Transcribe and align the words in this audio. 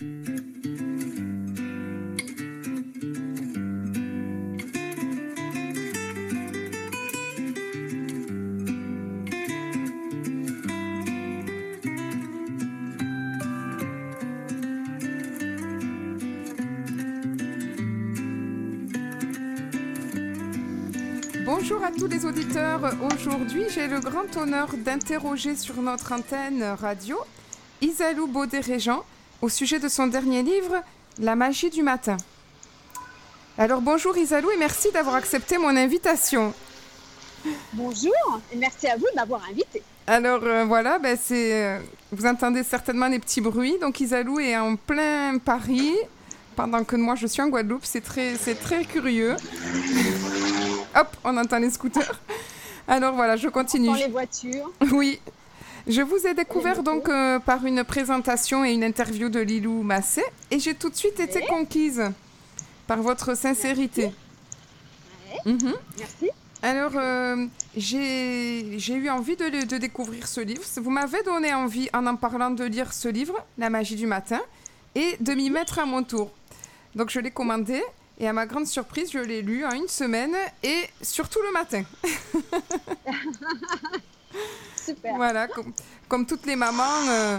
Bonjour 0.00 0.12
à 21.82 21.90
tous 21.90 22.06
les 22.06 22.24
auditeurs. 22.24 22.80
Aujourd'hui, 23.02 23.64
j'ai 23.68 23.88
le 23.88 23.98
grand 23.98 24.36
honneur 24.36 24.68
d'interroger 24.76 25.56
sur 25.56 25.82
notre 25.82 26.12
antenne 26.12 26.62
radio 26.62 27.16
Isalou 27.80 28.28
Baudet-Régent 28.28 29.04
au 29.42 29.48
sujet 29.48 29.78
de 29.78 29.88
son 29.88 30.06
dernier 30.06 30.42
livre, 30.42 30.82
La 31.18 31.34
magie 31.36 31.70
du 31.70 31.82
matin. 31.82 32.16
Alors 33.56 33.80
bonjour 33.80 34.16
Isalou 34.16 34.50
et 34.50 34.56
merci 34.56 34.92
d'avoir 34.92 35.16
accepté 35.16 35.58
mon 35.58 35.76
invitation. 35.76 36.54
Bonjour 37.72 38.40
et 38.52 38.56
merci 38.56 38.86
à 38.86 38.96
vous 38.96 39.06
de 39.10 39.16
m'avoir 39.16 39.42
invité. 39.50 39.82
Alors 40.06 40.42
euh, 40.44 40.64
voilà, 40.64 40.98
ben, 40.98 41.18
c'est, 41.20 41.64
euh, 41.64 41.78
vous 42.12 42.24
entendez 42.26 42.62
certainement 42.62 43.10
des 43.10 43.18
petits 43.18 43.40
bruits. 43.40 43.76
Donc 43.80 44.00
Isalou 44.00 44.38
est 44.38 44.56
en 44.56 44.76
plein 44.76 45.38
Paris 45.38 45.94
pendant 46.56 46.84
que 46.84 46.96
moi 46.96 47.14
je 47.14 47.26
suis 47.26 47.42
en 47.42 47.48
Guadeloupe. 47.48 47.84
C'est 47.84 48.00
très, 48.00 48.36
c'est 48.36 48.54
très 48.54 48.84
curieux. 48.84 49.34
Hop, 50.96 51.16
on 51.24 51.36
entend 51.36 51.58
les 51.58 51.70
scooters. 51.70 52.20
Alors 52.86 53.14
voilà, 53.14 53.36
je 53.36 53.48
continue. 53.48 53.88
Dans 53.88 53.94
les 53.94 54.08
voitures. 54.08 54.72
Oui. 54.92 55.20
Je 55.88 56.02
vous 56.02 56.26
ai 56.26 56.34
découvert 56.34 56.82
donc 56.82 57.08
euh, 57.08 57.38
par 57.38 57.64
une 57.64 57.82
présentation 57.82 58.62
et 58.62 58.72
une 58.72 58.84
interview 58.84 59.30
de 59.30 59.40
Lilou 59.40 59.82
Massé 59.82 60.22
et 60.50 60.58
j'ai 60.58 60.74
tout 60.74 60.90
de 60.90 60.94
suite 60.94 61.18
été 61.18 61.40
conquise 61.46 62.02
par 62.86 63.00
votre 63.00 63.34
sincérité. 63.34 64.12
Mhm. 65.46 65.72
Merci. 65.98 66.30
Alors, 66.60 66.92
euh, 66.94 67.46
j'ai 67.74 68.92
eu 68.92 69.08
envie 69.08 69.36
de 69.36 69.78
découvrir 69.78 70.26
ce 70.26 70.42
livre. 70.42 70.62
Vous 70.76 70.90
m'avez 70.90 71.22
donné 71.22 71.54
envie, 71.54 71.88
en 71.94 72.06
en 72.06 72.16
parlant, 72.16 72.50
de 72.50 72.64
lire 72.64 72.92
ce 72.92 73.08
livre, 73.08 73.42
La 73.56 73.70
magie 73.70 73.96
du 73.96 74.06
matin, 74.06 74.40
et 74.94 75.16
de 75.20 75.32
m'y 75.32 75.48
mettre 75.48 75.78
à 75.78 75.86
mon 75.86 76.02
tour. 76.02 76.32
Donc, 76.96 77.10
je 77.10 77.20
l'ai 77.20 77.30
commandé, 77.30 77.82
et 78.18 78.26
à 78.28 78.32
ma 78.32 78.44
grande 78.44 78.66
surprise, 78.66 79.12
je 79.12 79.20
l'ai 79.20 79.40
lu 79.40 79.64
en 79.64 79.70
une 79.70 79.86
semaine, 79.88 80.34
et 80.64 80.82
surtout 81.00 81.40
le 81.40 81.52
matin. 81.52 81.84
Super. 84.88 85.14
Voilà, 85.16 85.48
comme, 85.48 85.72
comme 86.08 86.26
toutes 86.26 86.46
les 86.46 86.56
mamans, 86.56 86.84
euh, 87.08 87.38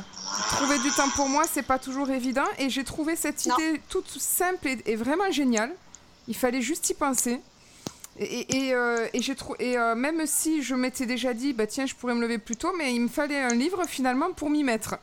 trouver 0.52 0.80
du 0.80 0.92
temps 0.92 1.10
pour 1.16 1.28
moi, 1.30 1.44
c'est 1.52 1.64
pas 1.64 1.80
toujours 1.80 2.10
évident, 2.10 2.46
et 2.58 2.70
j'ai 2.70 2.84
trouvé 2.84 3.16
cette 3.16 3.46
Non. 3.46 3.56
idée 3.58 3.82
toute 3.90 4.10
simple 4.10 4.68
et, 4.68 4.78
et 4.86 4.96
vraiment 4.96 5.30
géniale. 5.32 5.74
Il 6.28 6.36
fallait 6.36 6.62
juste 6.62 6.90
y 6.90 6.94
penser. 6.94 7.40
Et, 8.22 8.68
et- 8.68 8.74
euh, 8.74 9.08
et 9.14 9.22
j'ai 9.22 9.36
euh, 9.62 9.96
même 9.96 10.26
si 10.26 10.62
je 10.62 10.76
m'étais 10.76 11.06
déjà 11.06 11.34
dit, 11.34 11.54
bah 11.54 11.66
tiens, 11.68 11.86
je 11.86 11.96
pourrais 11.96 12.14
me 12.16 12.22
lever 12.22 12.38
plus 12.38 12.58
tôt, 12.58 12.74
mais 12.78 12.94
il 12.94 13.00
me 13.02 13.08
fallait 13.08 13.42
un 13.42 13.54
livre 13.56 13.84
finalement 13.88 14.32
pour 14.34 14.50
m'y 14.50 14.64
mettre. 14.64 14.98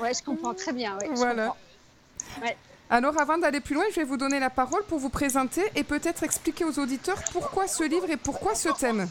Ouais, 0.00 0.12
je 0.14 0.22
comprends 0.24 0.54
très 0.54 0.72
bien. 0.72 0.96
ouais, 0.98 1.08
Voilà. 1.14 1.54
Ouais. 2.42 2.56
Alors 2.92 3.20
avant 3.20 3.38
d'aller 3.38 3.60
plus 3.60 3.74
loin, 3.76 3.84
je 3.90 3.96
vais 3.96 4.04
vous 4.04 4.16
donner 4.16 4.40
la 4.40 4.50
parole 4.50 4.82
pour 4.84 4.98
vous 4.98 5.10
présenter 5.10 5.62
et 5.76 5.84
peut-être 5.84 6.24
expliquer 6.24 6.64
aux 6.64 6.76
auditeurs 6.80 7.22
pourquoi 7.32 7.68
ce 7.68 7.84
livre 7.84 8.10
et 8.10 8.16
pourquoi 8.16 8.54
ce 8.56 8.68
thème. 8.70 9.08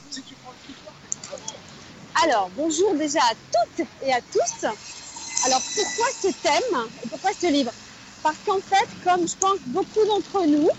Alors, 2.23 2.49
bonjour 2.49 2.95
déjà 2.95 3.19
à 3.19 3.33
toutes 3.33 3.87
et 4.01 4.11
à 4.11 4.19
tous. 4.19 4.65
Alors, 5.45 5.61
pourquoi 5.61 6.05
ce 6.21 6.27
thème 6.27 6.89
et 7.01 7.07
pourquoi 7.07 7.31
ce 7.39 7.47
livre? 7.47 7.71
Parce 8.23 8.37
qu'en 8.45 8.59
fait, 8.59 8.87
comme 9.05 9.25
je 9.25 9.37
pense 9.39 9.59
beaucoup 9.67 10.03
d'entre 10.05 10.45
nous, 10.45 10.69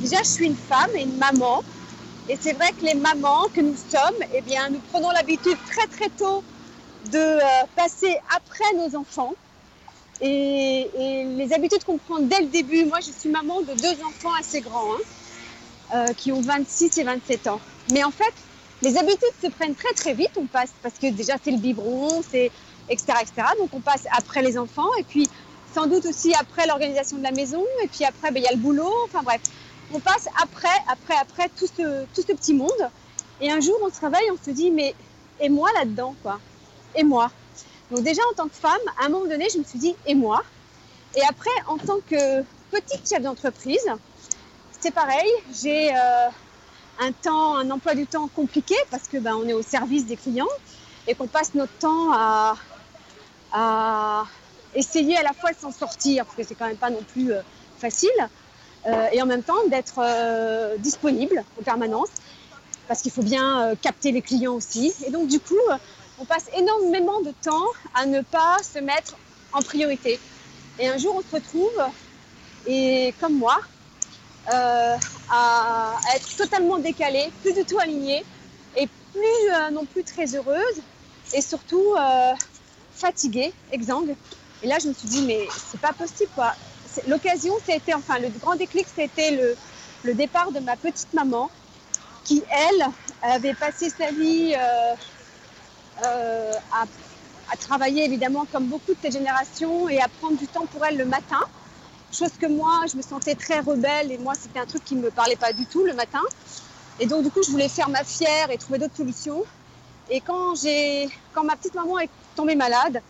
déjà 0.00 0.18
je 0.22 0.28
suis 0.28 0.46
une 0.46 0.56
femme 0.56 0.90
et 0.94 1.02
une 1.02 1.16
maman. 1.16 1.62
Et 2.28 2.36
c'est 2.38 2.52
vrai 2.52 2.70
que 2.78 2.84
les 2.84 2.94
mamans 2.94 3.44
que 3.54 3.62
nous 3.62 3.76
sommes, 3.76 4.26
eh 4.34 4.42
bien, 4.42 4.68
nous 4.68 4.80
prenons 4.92 5.10
l'habitude 5.12 5.56
très 5.66 5.86
très 5.86 6.10
tôt 6.10 6.44
de 7.06 7.18
euh, 7.18 7.40
passer 7.74 8.18
après 8.36 8.76
nos 8.76 8.94
enfants. 8.94 9.32
Et, 10.20 10.90
les 11.36 11.52
habitudes 11.54 11.84
qu'on 11.84 11.98
prend 11.98 12.18
dès 12.20 12.40
le 12.40 12.48
début, 12.48 12.84
moi 12.84 12.98
je 13.00 13.12
suis 13.12 13.30
maman 13.30 13.62
de 13.62 13.72
deux 13.72 14.02
enfants 14.04 14.32
assez 14.38 14.60
grands, 14.60 14.92
hein, 14.94 16.06
euh, 16.08 16.12
qui 16.14 16.32
ont 16.32 16.40
26 16.42 16.98
et 16.98 17.04
27 17.04 17.46
ans. 17.46 17.60
Mais 17.92 18.04
en 18.04 18.10
fait, 18.10 18.34
les 18.82 18.96
habitudes 18.98 19.36
se 19.40 19.48
prennent 19.48 19.74
très 19.74 19.92
très 19.94 20.14
vite. 20.14 20.32
On 20.36 20.46
passe 20.46 20.72
parce 20.82 20.94
que 20.98 21.10
déjà 21.10 21.34
c'est 21.42 21.52
le 21.52 21.58
biberon, 21.58 22.22
c'est 22.28 22.50
etc 22.88 23.14
etc. 23.22 23.48
Donc 23.58 23.70
on 23.72 23.80
passe 23.80 24.04
après 24.16 24.42
les 24.42 24.58
enfants 24.58 24.92
et 24.98 25.04
puis 25.04 25.28
sans 25.74 25.86
doute 25.86 26.04
aussi 26.06 26.34
après 26.34 26.66
l'organisation 26.66 27.16
de 27.16 27.22
la 27.22 27.32
maison 27.32 27.64
et 27.82 27.88
puis 27.88 28.04
après 28.04 28.30
ben, 28.30 28.40
il 28.40 28.44
y 28.44 28.48
a 28.48 28.52
le 28.52 28.58
boulot. 28.58 28.92
Enfin 29.04 29.22
bref, 29.22 29.40
on 29.94 30.00
passe 30.00 30.26
après 30.42 30.68
après 30.88 31.14
après 31.16 31.48
tout 31.56 31.66
ce 31.66 32.32
petit 32.32 32.54
monde. 32.54 32.90
Et 33.40 33.50
un 33.50 33.60
jour 33.60 33.76
on 33.82 33.88
se 33.88 34.04
on 34.04 34.44
se 34.44 34.50
dit 34.50 34.70
mais 34.70 34.94
et 35.40 35.48
moi 35.48 35.70
là-dedans 35.78 36.14
quoi? 36.22 36.38
Et 36.94 37.04
moi? 37.04 37.30
Donc 37.90 38.04
déjà 38.04 38.22
en 38.30 38.34
tant 38.34 38.48
que 38.48 38.54
femme, 38.54 38.80
à 39.00 39.06
un 39.06 39.08
moment 39.10 39.26
donné, 39.26 39.48
je 39.52 39.58
me 39.58 39.64
suis 39.64 39.78
dit 39.78 39.94
et 40.06 40.14
moi? 40.14 40.42
Et 41.14 41.20
après 41.28 41.50
en 41.66 41.76
tant 41.76 41.98
que 42.08 42.42
petite 42.70 43.06
chef 43.08 43.22
d'entreprise, 43.22 43.86
c'est 44.80 44.92
pareil. 44.92 45.30
J'ai 45.62 45.90
euh, 45.94 46.28
un 46.98 47.12
temps, 47.12 47.56
un 47.56 47.70
emploi 47.70 47.94
du 47.94 48.06
temps 48.06 48.28
compliqué 48.28 48.74
parce 48.90 49.08
que 49.08 49.18
ben, 49.18 49.34
on 49.34 49.46
est 49.46 49.52
au 49.52 49.62
service 49.62 50.06
des 50.06 50.16
clients 50.16 50.48
et 51.06 51.14
qu'on 51.14 51.26
passe 51.26 51.54
notre 51.54 51.72
temps 51.78 52.12
à, 52.12 52.54
essayer 54.74 55.16
à 55.18 55.22
la 55.22 55.34
fois 55.34 55.50
de 55.52 55.56
s'en 55.58 55.70
sortir 55.70 56.24
parce 56.24 56.36
que 56.36 56.42
c'est 56.42 56.54
quand 56.54 56.66
même 56.66 56.78
pas 56.78 56.88
non 56.88 57.02
plus 57.02 57.32
euh, 57.32 57.42
facile 57.76 58.10
euh, 58.86 59.08
et 59.12 59.20
en 59.20 59.26
même 59.26 59.42
temps 59.42 59.66
d'être 59.68 59.98
euh, 59.98 60.78
disponible 60.78 61.44
en 61.60 61.62
permanence 61.62 62.08
parce 62.88 63.02
qu'il 63.02 63.12
faut 63.12 63.22
bien 63.22 63.74
capter 63.82 64.10
les 64.10 64.22
clients 64.22 64.54
aussi. 64.54 64.94
Et 65.06 65.10
donc 65.10 65.28
du 65.28 65.38
coup 65.40 65.60
on 66.18 66.24
passe 66.24 66.46
énormément 66.56 67.20
de 67.20 67.32
temps 67.42 67.66
à 67.94 68.06
ne 68.06 68.22
pas 68.22 68.56
se 68.62 68.78
mettre 68.78 69.16
en 69.52 69.60
priorité. 69.60 70.18
Et 70.78 70.88
un 70.88 70.96
jour 70.96 71.16
on 71.16 71.20
se 71.20 71.36
retrouve 71.36 71.82
et 72.66 73.14
comme 73.20 73.34
moi 73.34 73.58
euh, 74.48 74.96
à 75.30 75.94
être 76.14 76.36
totalement 76.36 76.78
décalée, 76.78 77.30
plus 77.42 77.52
du 77.54 77.64
tout 77.64 77.78
alignée 77.78 78.24
et 78.76 78.86
plus 79.12 79.52
euh, 79.52 79.70
non 79.70 79.84
plus 79.86 80.04
très 80.04 80.34
heureuse 80.34 80.82
et 81.32 81.40
surtout 81.42 81.94
euh, 81.98 82.32
fatiguée, 82.92 83.52
exsangue. 83.70 84.16
Et 84.62 84.66
là, 84.66 84.78
je 84.82 84.88
me 84.88 84.92
suis 84.94 85.08
dit, 85.08 85.22
mais 85.22 85.48
c'est 85.50 85.80
pas 85.80 85.92
possible 85.92 86.30
quoi. 86.34 86.54
L'occasion, 87.06 87.54
c'était, 87.64 87.94
enfin, 87.94 88.18
le 88.18 88.28
grand 88.28 88.54
déclic, 88.56 88.86
c'était 88.94 89.30
le, 89.32 89.56
le 90.02 90.14
départ 90.14 90.52
de 90.52 90.60
ma 90.60 90.76
petite 90.76 91.12
maman 91.14 91.50
qui, 92.24 92.42
elle, 92.50 92.86
avait 93.22 93.54
passé 93.54 93.90
sa 93.90 94.10
vie 94.10 94.54
euh, 94.56 94.94
euh, 96.04 96.52
à, 96.72 96.84
à 97.52 97.56
travailler 97.56 98.04
évidemment 98.04 98.46
comme 98.46 98.66
beaucoup 98.66 98.92
de 98.92 98.98
cette 99.02 99.12
génération 99.12 99.88
et 99.88 100.00
à 100.00 100.08
prendre 100.08 100.36
du 100.36 100.48
temps 100.48 100.66
pour 100.66 100.84
elle 100.84 100.96
le 100.96 101.04
matin. 101.06 101.40
Chose 102.12 102.32
que 102.38 102.46
moi, 102.46 102.80
je 102.90 102.96
me 102.98 103.02
sentais 103.02 103.34
très 103.34 103.60
rebelle 103.60 104.12
et 104.12 104.18
moi, 104.18 104.34
c'était 104.34 104.58
un 104.58 104.66
truc 104.66 104.84
qui 104.84 104.94
ne 104.96 105.00
me 105.00 105.10
parlait 105.10 105.36
pas 105.36 105.52
du 105.52 105.64
tout 105.64 105.82
le 105.82 105.94
matin. 105.94 106.20
Et 107.00 107.06
donc, 107.06 107.22
du 107.22 107.30
coup, 107.30 107.42
je 107.42 107.50
voulais 107.50 107.68
faire 107.68 107.88
ma 107.88 108.04
fière 108.04 108.50
et 108.50 108.58
trouver 108.58 108.78
d'autres 108.78 108.96
solutions. 108.96 109.42
Et 110.10 110.20
quand, 110.20 110.52
quand 111.32 111.44
ma 111.44 111.56
petite 111.56 111.74
maman 111.74 111.98
est 112.00 112.10
tombée 112.36 112.54
malade 112.54 113.00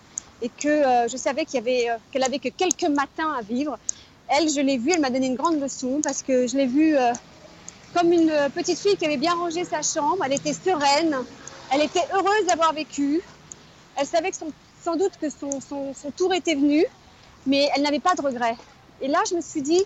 et 0.41 0.49
que 0.49 0.69
euh, 0.69 1.09
je 1.09 1.17
savais 1.17 1.45
avait, 1.55 1.91
euh, 1.91 1.97
qu'elle 2.13 2.23
avait 2.23 2.39
que 2.39 2.49
quelques 2.49 2.85
matins 2.85 3.33
à 3.37 3.43
vivre, 3.43 3.77
elle, 4.29 4.49
je 4.49 4.61
l'ai 4.61 4.79
vue, 4.79 4.93
elle 4.93 5.01
m'a 5.01 5.11
donné 5.11 5.27
une 5.27 5.35
grande 5.37 5.61
leçon 5.61 6.01
parce 6.03 6.23
que 6.23 6.47
je 6.47 6.57
l'ai 6.57 6.67
vue 6.67 6.97
euh, 6.97 7.13
comme 7.93 8.13
une 8.13 8.33
petite 8.55 8.79
fille 8.79 8.97
qui 8.97 9.05
avait 9.05 9.17
bien 9.17 9.35
rangé 9.35 9.65
sa 9.65 9.83
chambre. 9.83 10.19
Elle 10.25 10.35
était 10.35 10.55
sereine, 10.55 11.17
elle 11.73 11.83
était 11.83 12.07
heureuse 12.15 12.47
d'avoir 12.47 12.73
vécu. 12.73 13.21
Elle 13.97 14.07
savait 14.07 14.31
que 14.31 14.37
sans 14.83 14.97
doute 14.97 15.13
que 15.21 15.29
son- 15.29 15.61
son 15.93 16.11
tour 16.13 16.33
était 16.35 16.55
venu, 16.55 16.85
mais 17.47 17.69
elle 17.75 17.83
n'avait 17.83 18.01
pas 18.01 18.15
de 18.15 18.23
regrets. 18.23 18.57
Et 19.03 19.09
là, 19.09 19.19
je 19.29 19.35
me 19.35 19.41
suis 19.41 19.63
dit, 19.63 19.83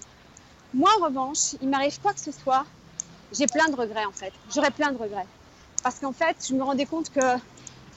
moi 0.75 0.91
en 1.01 1.07
revanche, 1.07 1.55
il 1.61 1.69
m'arrive 1.69 1.99
quoi 2.01 2.13
que 2.13 2.21
ce 2.21 2.31
soit, 2.33 2.65
j'ai 3.33 3.47
plein 3.47 3.69
de 3.69 3.75
regrets 3.77 4.05
en 4.05 4.13
fait. 4.13 4.33
J'aurais 4.55 4.71
plein 4.71 4.93
de 4.93 4.99
regrets. 4.99 5.27
Parce 5.83 5.99
qu'en 5.99 6.13
fait, 6.13 6.37
je 6.49 6.55
me 6.55 6.63
rendais 6.63 6.87
compte 6.87 7.11
que 7.11 7.27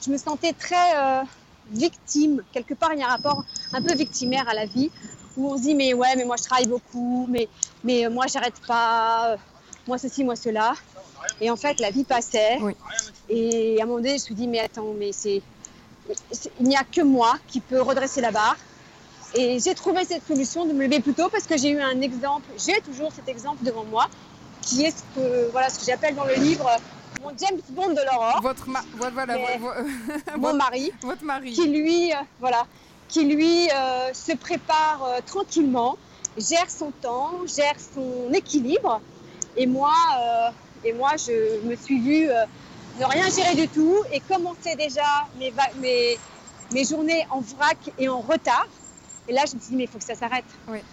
je 0.04 0.10
me 0.10 0.16
sentais 0.16 0.52
très 0.54 0.96
euh, 0.96 1.22
victime. 1.70 2.42
Quelque 2.52 2.74
part, 2.74 2.92
il 2.94 3.00
y 3.00 3.02
a 3.02 3.06
un 3.06 3.10
rapport 3.10 3.44
un 3.72 3.82
peu 3.82 3.94
victimaire 3.94 4.48
à 4.48 4.54
la 4.54 4.64
vie 4.66 4.90
où 5.36 5.52
on 5.52 5.56
se 5.56 5.62
dit, 5.62 5.74
mais 5.74 5.92
ouais, 5.94 6.16
mais 6.16 6.24
moi 6.24 6.36
je 6.36 6.42
travaille 6.44 6.66
beaucoup, 6.66 7.26
mais, 7.28 7.48
mais 7.84 8.06
euh, 8.06 8.10
moi 8.10 8.26
j'arrête 8.26 8.60
pas, 8.66 9.32
euh, 9.32 9.36
moi 9.86 9.98
ceci, 9.98 10.24
moi 10.24 10.36
cela. 10.36 10.72
Et 11.40 11.50
en 11.50 11.56
fait, 11.56 11.80
la 11.80 11.90
vie 11.90 12.04
passait. 12.04 12.58
Oui. 12.60 12.74
Et 13.28 13.78
à 13.80 13.84
un 13.84 13.86
moment 13.86 13.98
donné, 13.98 14.10
je 14.10 14.14
me 14.14 14.18
suis 14.18 14.34
dit, 14.34 14.48
mais 14.48 14.60
attends, 14.60 14.92
mais 14.98 15.12
c'est- 15.12 15.42
il 16.58 16.66
n'y 16.66 16.76
a 16.76 16.82
que 16.84 17.02
moi 17.02 17.38
qui 17.46 17.60
peut 17.60 17.80
redresser 17.80 18.20
la 18.20 18.30
barre. 18.32 18.56
Et 19.34 19.58
j'ai 19.60 19.74
trouvé 19.74 20.04
cette 20.04 20.26
solution 20.26 20.66
de 20.66 20.72
me 20.72 20.84
lever 20.84 21.00
plus 21.00 21.14
tôt 21.14 21.28
parce 21.30 21.44
que 21.44 21.56
j'ai 21.56 21.70
eu 21.70 21.80
un 21.80 22.00
exemple, 22.00 22.50
j'ai 22.56 22.80
toujours 22.80 23.12
cet 23.12 23.28
exemple 23.28 23.62
devant 23.64 23.84
moi, 23.84 24.08
qui 24.62 24.84
est 24.84 24.90
ce 24.90 25.02
que, 25.14 25.50
voilà, 25.50 25.70
ce 25.70 25.78
que 25.78 25.84
j'appelle 25.84 26.14
dans 26.14 26.24
le 26.24 26.34
livre 26.34 26.68
mon 27.22 27.30
James 27.38 27.60
Bond 27.70 27.90
de 27.90 28.00
l'aurore, 28.10 28.40
Votre, 28.42 28.68
ma- 28.68 28.84
voilà, 28.94 29.36
mon 30.36 30.54
mari, 30.64 30.90
votre 31.02 31.22
mari. 31.24 31.52
qui 31.52 31.66
lui, 31.68 32.12
euh, 32.12 32.16
voilà, 32.38 32.66
qui 33.08 33.24
lui 33.24 33.68
se 34.14 34.34
prépare 34.36 35.04
tranquillement, 35.26 35.96
gère 36.36 36.70
son 36.70 36.90
temps, 36.92 37.30
gère 37.46 37.74
son 37.94 38.32
équilibre. 38.32 39.00
Et 39.56 39.66
moi, 39.66 39.92
et 40.84 40.92
moi 40.92 41.10
je 41.18 41.60
me 41.66 41.76
suis 41.76 42.00
vue 42.00 42.28
ne 42.98 43.04
rien 43.04 43.28
gérer 43.30 43.54
du 43.54 43.68
tout 43.68 43.96
et 44.12 44.20
commencer 44.20 44.74
déjà 44.76 45.02
mes, 45.36 45.52
mes, 45.76 46.18
mes 46.72 46.84
journées 46.84 47.26
en 47.30 47.40
vrac 47.40 47.78
et 47.98 48.08
en 48.08 48.20
retard. 48.20 48.66
Et 49.28 49.32
là, 49.32 49.42
je 49.48 49.54
me 49.54 49.60
suis 49.60 49.70
dit, 49.70 49.76
mais 49.76 49.84
il 49.84 49.88
faut 49.88 49.98
que 49.98 50.04
ça 50.04 50.14
s'arrête. 50.14 50.44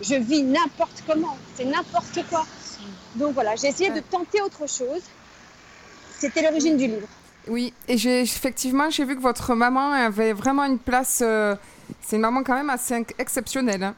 Je 0.02 0.16
vis 0.16 0.44
n'importe 0.44 1.04
comment, 1.08 1.38
c'est 1.56 1.66
n'importe 1.66 2.20
quoi. 2.30 2.46
Donc 3.16 3.34
voilà, 3.34 3.56
j'ai 3.56 3.68
essayé 3.68 3.90
de 3.90 4.00
tenter 4.00 4.42
autre 4.42 4.68
chose. 4.68 5.02
C'était 6.20 6.42
l'origine 6.42 6.78
du 6.78 6.88
livre. 6.88 7.08
Oui, 7.48 7.74
et 7.88 7.98
j'ai 7.98 8.22
effectivement, 8.22 8.90
j'ai 8.90 9.06
vu 9.06 9.16
que 9.16 9.22
votre 9.22 9.56
maman 9.56 9.92
avait 9.92 10.34
vraiment 10.34 10.66
une 10.66 10.80
place. 10.80 11.20
Euh, 11.24 11.56
c'est 12.02 12.18
une 12.18 12.24
maman 12.24 12.44
quand 12.44 12.56
même 12.56 12.70
assez 12.70 13.06
exceptionnelle. 13.18 13.84
Hein, 13.84 13.96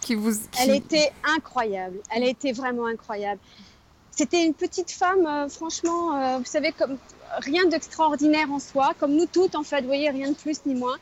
qui 0.00 0.14
vous, 0.14 0.32
Elle 0.60 0.76
était 0.76 1.10
incroyable. 1.24 1.98
Elle 2.14 2.24
a 2.24 2.28
été 2.28 2.52
vraiment 2.52 2.86
incroyable. 2.86 3.40
C'était 4.10 4.44
une 4.44 4.54
petite 4.54 4.90
femme, 4.90 5.26
euh, 5.26 5.48
franchement, 5.48 6.16
euh, 6.16 6.38
vous 6.38 6.44
savez, 6.44 6.72
comme 6.72 6.98
rien 7.38 7.66
d'extraordinaire 7.66 8.50
en 8.50 8.58
soi, 8.58 8.92
comme 8.98 9.14
nous 9.14 9.26
toutes 9.26 9.54
en 9.54 9.62
fait, 9.62 9.80
vous 9.80 9.86
voyez, 9.86 10.10
rien 10.10 10.30
de 10.30 10.36
plus 10.36 10.58
ni 10.66 10.74
moins. 10.74 10.96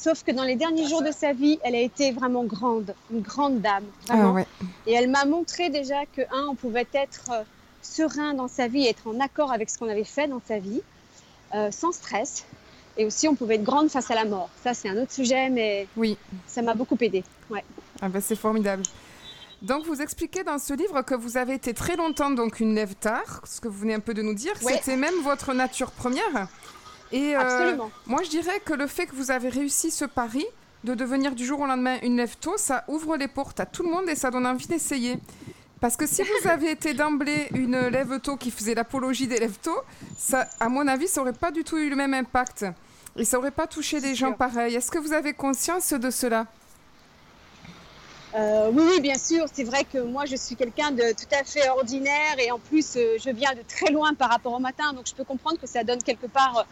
Sauf 0.00 0.22
que 0.22 0.30
dans 0.30 0.44
les 0.44 0.54
derniers 0.54 0.86
jours 0.86 1.02
de 1.02 1.10
sa 1.10 1.32
vie, 1.32 1.58
elle 1.64 1.74
a 1.74 1.80
été 1.80 2.12
vraiment 2.12 2.44
grande, 2.44 2.94
une 3.10 3.20
grande 3.20 3.60
dame. 3.60 3.82
Ah 4.08 4.32
et 4.86 4.92
elle 4.92 5.10
m'a 5.10 5.24
montré 5.24 5.70
déjà 5.70 6.06
que, 6.06 6.22
un, 6.32 6.46
on 6.50 6.54
pouvait 6.54 6.86
être 6.92 7.24
euh, 7.32 7.42
serein 7.82 8.34
dans 8.34 8.46
sa 8.46 8.68
vie, 8.68 8.86
être 8.86 9.08
en 9.08 9.18
accord 9.18 9.50
avec 9.50 9.68
ce 9.68 9.76
qu'on 9.76 9.88
avait 9.88 10.04
fait 10.04 10.28
dans 10.28 10.40
sa 10.46 10.60
vie, 10.60 10.82
euh, 11.52 11.72
sans 11.72 11.90
stress. 11.90 12.44
Et 12.96 13.06
aussi, 13.06 13.26
on 13.26 13.34
pouvait 13.34 13.56
être 13.56 13.64
grande 13.64 13.88
face 13.88 14.08
à 14.12 14.14
la 14.14 14.24
mort. 14.24 14.50
Ça, 14.62 14.72
c'est 14.72 14.88
un 14.88 15.02
autre 15.02 15.10
sujet, 15.10 15.50
mais 15.50 15.88
oui. 15.96 16.16
ça 16.46 16.62
m'a 16.62 16.74
beaucoup 16.74 16.96
aidé. 17.00 17.24
Ouais. 17.50 17.64
Ah 18.00 18.08
ben, 18.08 18.20
c'est 18.20 18.36
formidable. 18.36 18.84
Donc, 19.62 19.84
vous 19.84 20.00
expliquez 20.00 20.44
dans 20.44 20.58
ce 20.58 20.74
livre 20.74 21.02
que 21.02 21.16
vous 21.16 21.36
avez 21.36 21.54
été 21.54 21.74
très 21.74 21.96
longtemps 21.96 22.30
donc 22.30 22.60
une 22.60 22.76
lève 22.76 22.94
tard, 22.94 23.40
ce 23.44 23.60
que 23.60 23.66
vous 23.66 23.80
venez 23.80 23.94
un 23.94 24.00
peu 24.00 24.14
de 24.14 24.22
nous 24.22 24.34
dire. 24.34 24.52
C'était 24.60 24.96
même 24.96 25.20
votre 25.24 25.54
nature 25.54 25.90
première. 25.90 26.46
Et 27.12 27.36
euh, 27.36 27.76
moi, 28.06 28.22
je 28.22 28.30
dirais 28.30 28.60
que 28.64 28.74
le 28.74 28.86
fait 28.86 29.06
que 29.06 29.14
vous 29.14 29.30
avez 29.30 29.48
réussi 29.48 29.90
ce 29.90 30.04
pari 30.04 30.44
de 30.84 30.94
devenir 30.94 31.34
du 31.34 31.44
jour 31.44 31.60
au 31.60 31.66
lendemain 31.66 31.98
une 32.02 32.16
lève 32.16 32.36
tôt, 32.40 32.56
ça 32.56 32.84
ouvre 32.88 33.16
les 33.16 33.28
portes 33.28 33.60
à 33.60 33.66
tout 33.66 33.82
le 33.82 33.90
monde 33.90 34.08
et 34.08 34.14
ça 34.14 34.30
donne 34.30 34.46
envie 34.46 34.66
d'essayer. 34.66 35.18
Parce 35.80 35.96
que 35.96 36.06
si 36.06 36.22
vous 36.22 36.48
avez 36.48 36.70
été 36.70 36.94
d'emblée 36.94 37.48
une 37.54 37.78
lève 37.88 38.20
tôt 38.20 38.36
qui 38.36 38.50
faisait 38.50 38.74
l'apologie 38.74 39.26
des 39.26 39.38
lève 39.38 39.58
tôt, 39.62 39.78
ça, 40.16 40.48
à 40.60 40.68
mon 40.68 40.86
avis, 40.86 41.08
ça 41.08 41.20
n'aurait 41.20 41.32
pas 41.32 41.50
du 41.50 41.64
tout 41.64 41.78
eu 41.78 41.88
le 41.88 41.96
même 41.96 42.14
impact. 42.14 42.66
Et 43.16 43.24
ça 43.24 43.36
n'aurait 43.36 43.50
pas 43.50 43.66
touché 43.66 44.00
des 44.00 44.14
gens 44.14 44.32
pareils. 44.32 44.74
Est-ce 44.74 44.90
que 44.90 44.98
vous 44.98 45.12
avez 45.12 45.32
conscience 45.32 45.92
de 45.92 46.10
cela? 46.10 46.46
Euh, 48.34 48.70
oui, 48.72 48.82
oui, 48.86 49.00
bien 49.00 49.16
sûr. 49.18 49.46
C'est 49.52 49.64
vrai 49.64 49.84
que 49.84 49.98
moi, 49.98 50.26
je 50.26 50.36
suis 50.36 50.54
quelqu'un 50.54 50.90
de 50.90 51.12
tout 51.12 51.34
à 51.34 51.42
fait 51.44 51.68
ordinaire 51.70 52.38
et 52.38 52.50
en 52.52 52.58
plus, 52.58 52.96
euh, 52.96 53.16
je 53.18 53.30
viens 53.30 53.54
de 53.54 53.62
très 53.66 53.90
loin 53.90 54.14
par 54.14 54.30
rapport 54.30 54.52
au 54.52 54.58
matin. 54.58 54.92
Donc, 54.92 55.06
je 55.06 55.14
peux 55.14 55.24
comprendre 55.24 55.58
que 55.58 55.66
ça 55.66 55.82
donne 55.82 56.02
quelque 56.02 56.26
part 56.26 56.66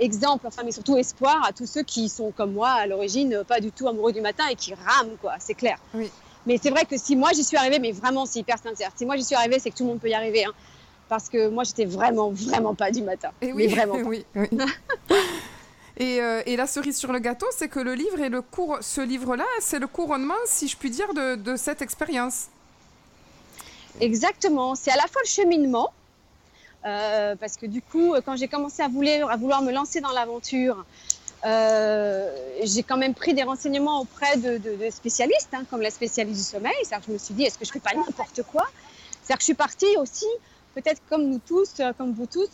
exemple, 0.00 0.46
enfin, 0.46 0.62
mais 0.64 0.72
surtout 0.72 0.96
espoir 0.96 1.44
à 1.46 1.52
tous 1.52 1.66
ceux 1.66 1.82
qui 1.82 2.08
sont 2.08 2.32
comme 2.32 2.52
moi 2.52 2.70
à 2.70 2.86
l'origine 2.86 3.44
pas 3.46 3.60
du 3.60 3.70
tout 3.70 3.86
amoureux 3.86 4.12
du 4.12 4.20
matin 4.20 4.44
et 4.50 4.56
qui 4.56 4.74
rament, 4.74 5.16
quoi, 5.20 5.34
c'est 5.38 5.54
clair. 5.54 5.78
Oui. 5.94 6.10
Mais 6.46 6.58
c'est 6.60 6.70
vrai 6.70 6.86
que 6.86 6.96
si 6.96 7.16
moi 7.16 7.30
j'y 7.34 7.44
suis 7.44 7.56
arrivée, 7.56 7.78
mais 7.78 7.92
vraiment 7.92 8.26
c'est 8.26 8.40
hyper 8.40 8.58
sincère, 8.58 8.90
si 8.96 9.04
moi 9.04 9.16
j'y 9.16 9.24
suis 9.24 9.36
arrivée, 9.36 9.58
c'est 9.58 9.70
que 9.70 9.76
tout 9.76 9.84
le 9.84 9.90
monde 9.90 10.00
peut 10.00 10.08
y 10.08 10.14
arriver. 10.14 10.44
Hein, 10.44 10.52
parce 11.08 11.28
que 11.28 11.48
moi 11.48 11.64
j'étais 11.64 11.84
vraiment, 11.84 12.30
vraiment 12.30 12.74
pas 12.74 12.90
du 12.90 13.02
matin. 13.02 13.30
Et 13.42 13.52
oui, 13.52 13.66
vraiment 13.66 13.94
oui, 14.04 14.24
et, 15.96 16.20
euh, 16.20 16.42
et, 16.46 16.56
la 16.56 16.66
cerise 16.66 16.96
sur 16.96 17.12
le 17.12 17.18
gâteau, 17.18 17.46
c'est 17.50 17.68
que 17.68 17.80
le 17.80 17.94
livre 17.94 18.20
et 18.20 18.28
le 18.28 18.40
cours, 18.42 18.78
ce 18.80 19.00
livre-là, 19.00 19.44
c'est 19.60 19.78
le 19.78 19.86
couronnement, 19.86 20.34
si 20.46 20.68
je 20.68 20.76
puis 20.76 20.90
dire, 20.90 21.12
de, 21.12 21.34
de 21.34 21.56
cette 21.56 21.82
expérience. 21.82 22.46
Exactement. 24.00 24.74
C'est 24.74 24.92
à 24.92 24.96
la 24.96 25.06
fois 25.08 25.20
le 25.22 25.28
cheminement, 25.28 25.92
euh, 26.84 27.36
parce 27.36 27.56
que 27.56 27.66
du 27.66 27.82
coup, 27.82 28.14
quand 28.24 28.36
j'ai 28.36 28.48
commencé 28.48 28.82
à 28.82 28.88
vouloir, 28.88 29.62
me 29.62 29.72
lancer 29.72 30.00
dans 30.00 30.12
l'aventure, 30.12 30.84
euh, 31.44 32.30
j'ai 32.62 32.82
quand 32.82 32.96
même 32.96 33.14
pris 33.14 33.34
des 33.34 33.42
renseignements 33.42 34.00
auprès 34.00 34.36
de, 34.38 34.60
spécialistes, 34.90 35.52
hein, 35.52 35.64
comme 35.70 35.82
la 35.82 35.90
spécialiste 35.90 36.38
du 36.38 36.46
sommeil. 36.46 36.72
cest 36.82 37.00
je 37.06 37.12
me 37.12 37.18
suis 37.18 37.34
dit, 37.34 37.44
est-ce 37.44 37.58
que 37.58 37.64
je 37.64 37.72
fais 37.72 37.80
pas 37.80 37.94
n'importe 37.94 38.42
quoi? 38.50 38.66
C'est-à-dire 39.22 39.36
que 39.36 39.42
je 39.42 39.44
suis 39.44 39.54
partie 39.54 39.96
aussi, 39.98 40.26
peut-être 40.74 41.02
comme 41.08 41.28
nous 41.28 41.40
tous, 41.46 41.80
euh, 41.80 41.92
comme 41.96 42.12
vous 42.12 42.26
tous, 42.26 42.48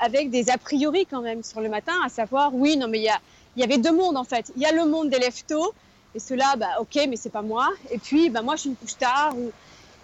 avec 0.00 0.30
des 0.30 0.50
a 0.50 0.58
priori 0.58 1.06
quand 1.06 1.20
même 1.20 1.44
sur 1.44 1.60
le 1.60 1.68
matin, 1.68 1.92
à 2.04 2.08
savoir, 2.08 2.52
oui, 2.52 2.76
non, 2.76 2.88
mais 2.88 2.98
il 2.98 3.04
y, 3.04 3.60
y 3.60 3.62
avait 3.62 3.78
deux 3.78 3.92
mondes 3.92 4.16
en 4.16 4.24
fait. 4.24 4.50
Il 4.56 4.62
y 4.62 4.66
a 4.66 4.72
le 4.72 4.84
monde 4.84 5.10
des 5.10 5.20
leftos, 5.20 5.72
et 6.16 6.18
cela, 6.18 6.56
bah, 6.56 6.80
ok, 6.80 6.98
mais 7.08 7.14
c'est 7.14 7.30
pas 7.30 7.42
moi. 7.42 7.68
Et 7.92 7.98
puis, 7.98 8.30
bah, 8.30 8.42
moi, 8.42 8.56
je 8.56 8.62
suis 8.62 8.70
une 8.70 8.74
couche 8.74 8.96
tard. 8.98 9.32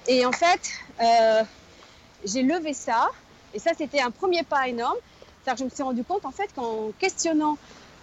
Et 0.07 0.25
en 0.25 0.31
fait, 0.31 0.61
j'ai 2.25 2.43
levé 2.43 2.75
ça 2.75 3.11
et 3.57 3.59
ça, 3.59 3.71
c'était 3.77 4.01
un 4.01 4.11
premier 4.11 4.43
pas 4.43 4.69
énorme. 4.69 4.99
cest 5.45 5.59
je 5.59 5.65
me 5.65 5.71
suis 5.71 5.83
rendu 5.83 6.05
compte, 6.05 6.27
en 6.27 6.31
fait, 6.31 6.51
qu'en 6.55 6.91
questionnant 6.99 7.57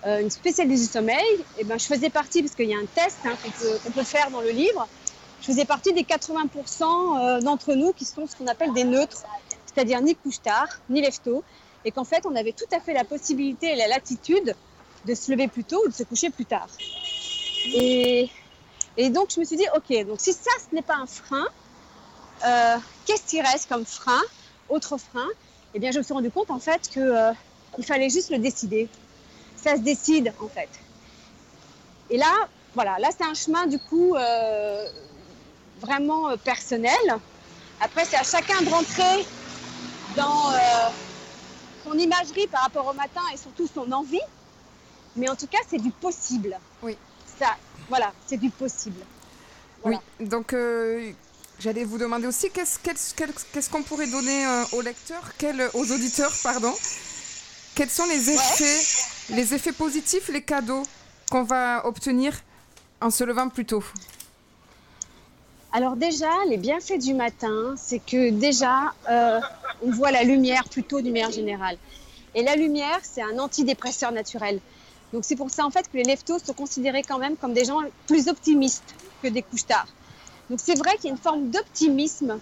euh, 0.07 0.19
une 0.19 0.31
spécialiste 0.31 0.87
du 0.87 0.91
sommeil, 0.91 1.45
eh 1.59 1.63
ben, 1.63 1.77
je 1.77 1.85
faisais 1.85 2.09
partie, 2.09 2.41
parce 2.41 2.55
qu'il 2.55 2.67
y 2.67 2.73
a 2.73 2.79
un 2.79 2.87
test 2.87 3.19
hein, 3.23 3.35
qu'on 3.83 3.91
peut, 3.91 4.03
faire 4.03 4.31
dans 4.31 4.41
le 4.41 4.49
livre, 4.49 4.87
je 5.41 5.45
faisais 5.45 5.65
partie 5.65 5.93
des 5.93 6.01
80% 6.01 6.83
euh, 6.83 7.41
d'entre 7.41 7.75
nous 7.75 7.93
qui 7.93 8.03
sont 8.03 8.25
ce 8.25 8.35
qu'on 8.35 8.47
appelle 8.47 8.73
des 8.73 8.83
neutres, 8.83 9.21
c'est-à-dire 9.67 10.01
ni 10.01 10.15
couche-tard, 10.15 10.67
ni 10.89 11.01
lève-tôt, 11.01 11.43
et 11.85 11.91
qu'en 11.91 12.03
fait, 12.03 12.25
on 12.25 12.35
avait 12.35 12.53
tout 12.53 12.75
à 12.75 12.79
fait 12.79 12.93
la 12.93 13.03
possibilité 13.03 13.73
et 13.73 13.75
la 13.75 13.87
latitude 13.87 14.55
de 15.05 15.13
se 15.13 15.31
lever 15.31 15.47
plus 15.47 15.65
tôt 15.65 15.83
ou 15.85 15.89
de 15.89 15.93
se 15.93 16.03
coucher 16.03 16.31
plus 16.31 16.45
tard. 16.45 16.67
Et, 17.75 18.29
donc, 19.11 19.29
je 19.35 19.39
me 19.39 19.45
suis 19.45 19.57
dit, 19.57 19.67
OK, 19.75 20.07
donc 20.07 20.19
si 20.19 20.33
ça, 20.33 20.51
ce 20.59 20.73
n'est 20.73 20.81
pas 20.81 20.95
un 20.95 21.05
frein, 21.05 21.45
euh, 22.43 22.77
qu'est-ce 23.05 23.23
qui 23.29 23.39
reste 23.39 23.69
comme 23.69 23.85
frein 23.85 24.21
autre 24.69 24.97
frein, 24.97 25.27
eh 25.73 25.79
bien, 25.79 25.91
je 25.91 25.97
me 25.97 26.03
suis 26.03 26.13
rendu 26.13 26.29
compte 26.29 26.51
en 26.51 26.59
fait 26.59 26.89
que 26.89 26.99
euh, 26.99 27.33
il 27.77 27.85
fallait 27.85 28.09
juste 28.09 28.29
le 28.29 28.37
décider. 28.37 28.87
Ça 29.55 29.75
se 29.75 29.81
décide 29.81 30.33
en 30.39 30.47
fait. 30.47 30.69
Et 32.09 32.17
là, 32.17 32.31
voilà, 32.75 32.99
là 32.99 33.09
c'est 33.15 33.25
un 33.25 33.33
chemin 33.33 33.65
du 33.65 33.79
coup 33.79 34.15
euh, 34.15 34.87
vraiment 35.79 36.29
euh, 36.29 36.37
personnel. 36.37 36.91
Après, 37.79 38.05
c'est 38.05 38.17
à 38.17 38.23
chacun 38.23 38.61
de 38.61 38.69
rentrer 38.69 39.25
dans 40.15 40.53
son 41.83 41.97
imagerie 41.97 42.47
par 42.47 42.61
rapport 42.61 42.87
au 42.87 42.93
matin 42.93 43.21
et 43.33 43.37
surtout 43.37 43.67
son 43.67 43.91
envie. 43.91 44.21
Mais 45.15 45.29
en 45.29 45.35
tout 45.35 45.47
cas, 45.47 45.57
c'est 45.67 45.81
du 45.81 45.91
possible. 45.91 46.57
Oui. 46.81 46.95
Ça, 47.37 47.57
voilà, 47.89 48.13
c'est 48.25 48.37
du 48.37 48.49
possible. 48.51 49.01
Oui. 49.83 49.95
Donc, 50.21 50.55
J'allais 51.59 51.83
vous 51.83 51.97
demander 51.97 52.27
aussi 52.27 52.49
qu'est-ce 52.49 53.69
qu'on 53.69 53.83
pourrait 53.83 54.07
donner 54.07 54.45
euh, 54.45 54.63
aux 54.73 54.81
lecteurs, 54.81 55.31
aux 55.73 55.91
auditeurs, 55.91 56.33
pardon. 56.43 56.73
Quels 57.75 57.89
sont 57.89 58.05
les 58.05 58.29
effets, 58.29 58.81
les 59.29 59.53
effets 59.53 59.71
positifs, 59.71 60.27
les 60.29 60.41
cadeaux 60.41 60.83
qu'on 61.31 61.43
va 61.43 61.85
obtenir 61.85 62.33
en 63.01 63.09
se 63.09 63.23
levant 63.23 63.49
plus 63.49 63.65
tôt? 63.65 63.83
Alors 65.71 65.95
déjà, 65.95 66.29
les 66.49 66.57
bienfaits 66.57 66.99
du 66.99 67.13
matin, 67.13 67.75
c'est 67.77 67.99
que 67.99 68.29
déjà, 68.29 68.93
euh, 69.09 69.39
on 69.81 69.91
voit 69.91 70.11
la 70.11 70.23
lumière 70.23 70.65
plutôt 70.69 71.01
d'une 71.01 71.13
manière 71.13 71.31
générale. 71.31 71.77
Et 72.35 72.43
la 72.43 72.55
lumière, 72.55 72.99
c'est 73.01 73.23
un 73.23 73.39
antidépresseur 73.39 74.11
naturel. 74.11 74.59
Donc 75.13 75.23
c'est 75.25 75.35
pour 75.35 75.49
ça 75.49 75.65
en 75.65 75.71
fait 75.71 75.89
que 75.89 75.97
les 75.97 76.03
leftos 76.03 76.39
sont 76.39 76.53
considérés 76.53 77.03
quand 77.03 77.19
même 77.19 77.37
comme 77.37 77.53
des 77.53 77.65
gens 77.65 77.79
plus 78.07 78.27
optimistes 78.27 78.95
que 79.21 79.27
des 79.27 79.43
couches 79.43 79.65
tard. 79.65 79.87
Donc 80.49 80.59
c'est 80.61 80.77
vrai 80.77 80.95
qu'il 80.95 81.05
y 81.05 81.07
a 81.07 81.11
une 81.11 81.21
forme 81.21 81.49
d'optimisme 81.49 82.39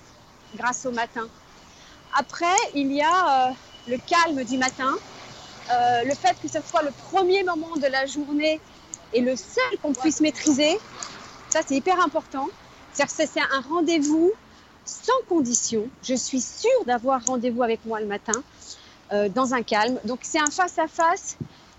grâce 0.56 0.86
au 0.86 0.92
matin. 0.92 1.28
Après, 2.18 2.56
il 2.76 2.92
y 2.92 3.02
a 3.02 3.50
euh, 3.50 3.54
le 3.88 3.98
calme 3.98 4.44
du 4.44 4.58
matin, 4.58 4.94
euh, 5.72 6.04
le 6.04 6.14
fait 6.14 6.36
que 6.42 6.48
ce 6.48 6.60
soit 6.68 6.82
le 6.82 6.92
premier 7.10 7.44
moment 7.44 7.76
de 7.78 7.88
la 7.88 8.06
journée 8.06 8.60
et 9.14 9.22
le 9.22 9.36
seul 9.36 9.78
qu'on 9.82 9.94
puisse 9.94 10.20
maîtriser. 10.20 10.78
Ça, 11.50 11.62
c'est 11.66 11.76
hyper 11.76 12.04
important. 12.04 12.48
C'est 12.94 13.40
un 13.40 13.62
rendez-vous 13.70 14.32
sans 14.86 15.14
condition. 15.30 15.88
Je 16.04 16.16
suis 16.16 16.42
sûre 16.42 16.86
d'avoir 16.86 17.24
rendez-vous 17.26 17.64
avec 17.64 17.86
moi 17.86 18.02
le 18.02 18.08
matin 18.08 18.44
euh, 19.14 19.30
dans 19.30 19.54
un 19.54 19.62
calme. 19.62 20.00
Donc 20.04 20.20
c'est 20.24 20.40
un 20.40 20.50
face-à-face 20.50 21.38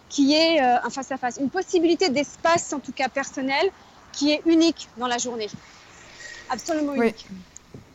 qui 0.09 0.35
est 0.35 0.61
un 0.61 0.91
face-à-face, 0.91 1.39
une 1.41 1.49
possibilité 1.49 2.11
d'espace, 2.11 2.75
en 2.75 2.81
tout 2.81 2.93
cas 2.93 3.09
personnel, 3.09 3.71
qui 4.13 4.31
est 4.31 4.43
unique 4.45 4.89
dans 4.99 5.07
la 5.07 5.17
journée 5.17 5.49
absolument 6.53 6.95
unique. 6.95 7.27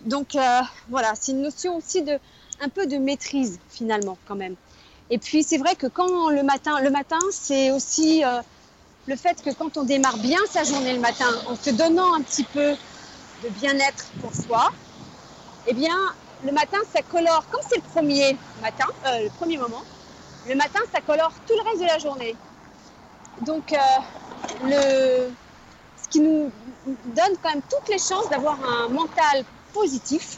Donc 0.02 0.36
euh, 0.36 0.62
voilà, 0.90 1.14
c'est 1.20 1.32
une 1.32 1.42
notion 1.42 1.78
aussi 1.78 2.02
de 2.02 2.20
un 2.60 2.70
peu 2.70 2.88
de 2.88 2.98
maîtrise 2.98 3.60
finalement 3.70 4.18
quand 4.28 4.36
même. 4.36 4.56
Et 5.10 5.18
puis 5.20 5.44
c'est 5.44 5.58
vrai 5.58 5.76
que 5.76 5.88
quand 5.88 6.30
le 6.30 6.44
matin, 6.44 6.82
le 6.82 6.90
matin 6.90 7.20
c'est 7.32 7.72
aussi 7.72 8.26
euh, 8.26 8.42
le 9.06 9.16
fait 9.16 9.42
que 9.44 9.52
quand 9.52 9.78
on 9.78 9.84
démarre 9.84 10.18
bien 10.18 10.40
sa 10.50 10.64
journée 10.64 10.94
le 10.94 11.00
matin, 11.00 11.30
en 11.48 11.56
se 11.56 11.70
donnant 11.70 12.14
un 12.16 12.22
petit 12.22 12.44
peu 12.44 12.76
de 13.44 13.50
bien-être 13.50 14.08
pour 14.22 14.34
soi, 14.34 14.72
eh 15.68 15.74
bien 15.74 15.96
le 16.44 16.52
matin 16.52 16.78
ça 16.94 17.02
colore, 17.02 17.46
comme 17.52 17.62
c'est 17.70 17.78
le 17.78 17.90
premier 17.94 18.38
matin, 18.62 18.88
euh, 19.06 19.24
le 19.24 19.30
premier 19.30 19.58
moment, 19.58 19.84
le 20.48 20.56
matin 20.56 20.80
ça 20.92 21.02
colore 21.02 21.32
tout 21.48 21.54
le 21.54 21.70
reste 21.70 21.82
de 21.82 21.88
la 21.88 22.00
journée. 22.00 22.36
Donc 23.42 23.76
le, 24.64 25.30
qui 26.10 26.20
nous 26.20 26.52
donne 26.86 27.36
quand 27.42 27.50
même 27.50 27.62
toutes 27.70 27.90
les 27.90 28.00
chances 28.00 28.30
d'avoir 28.30 28.58
un 28.64 28.88
mental 28.90 29.44
positif 29.74 30.38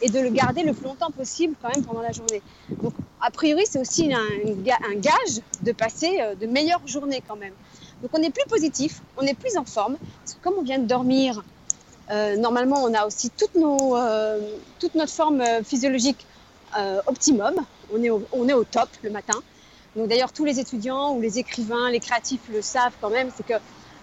et 0.00 0.08
de 0.08 0.20
le 0.20 0.30
garder 0.30 0.62
le 0.62 0.72
plus 0.72 0.84
longtemps 0.84 1.10
possible 1.10 1.54
quand 1.60 1.74
même 1.74 1.84
pendant 1.84 2.02
la 2.02 2.12
journée. 2.12 2.42
Donc, 2.82 2.92
a 3.20 3.30
priori, 3.30 3.64
c'est 3.68 3.80
aussi 3.80 4.12
un, 4.12 4.94
gage 4.96 5.40
de 5.62 5.72
passer 5.72 6.18
euh, 6.20 6.34
de 6.34 6.46
meilleures 6.46 6.86
journées 6.86 7.22
quand 7.26 7.36
même. 7.36 7.54
Donc, 8.02 8.10
on 8.12 8.22
est 8.22 8.30
plus 8.30 8.46
positif, 8.48 9.00
on 9.16 9.22
est 9.22 9.34
plus 9.34 9.56
en 9.56 9.64
forme, 9.64 9.96
parce 10.20 10.34
que 10.34 10.42
comme 10.42 10.54
on 10.58 10.62
vient 10.62 10.78
de 10.78 10.86
dormir, 10.86 11.42
euh, 12.10 12.36
normalement, 12.36 12.82
on 12.82 12.92
a 12.92 13.06
aussi 13.06 13.30
euh, 13.56 14.40
toute 14.78 14.94
notre 14.94 15.12
forme 15.12 15.42
physiologique 15.64 16.26
optimum. 17.06 17.54
On 17.94 18.02
est, 18.02 18.10
au, 18.10 18.24
on 18.32 18.48
est 18.48 18.52
au 18.52 18.64
top 18.64 18.88
le 19.02 19.10
matin. 19.10 19.38
Donc, 19.94 20.08
d'ailleurs, 20.08 20.32
tous 20.32 20.44
les 20.44 20.58
étudiants 20.58 21.14
ou 21.14 21.20
les 21.20 21.38
écrivains, 21.38 21.88
les 21.90 22.00
créatifs 22.00 22.40
le 22.50 22.62
savent 22.62 22.94
quand 23.00 23.10
même, 23.10 23.30
c'est 23.34 23.46
que 23.46 23.54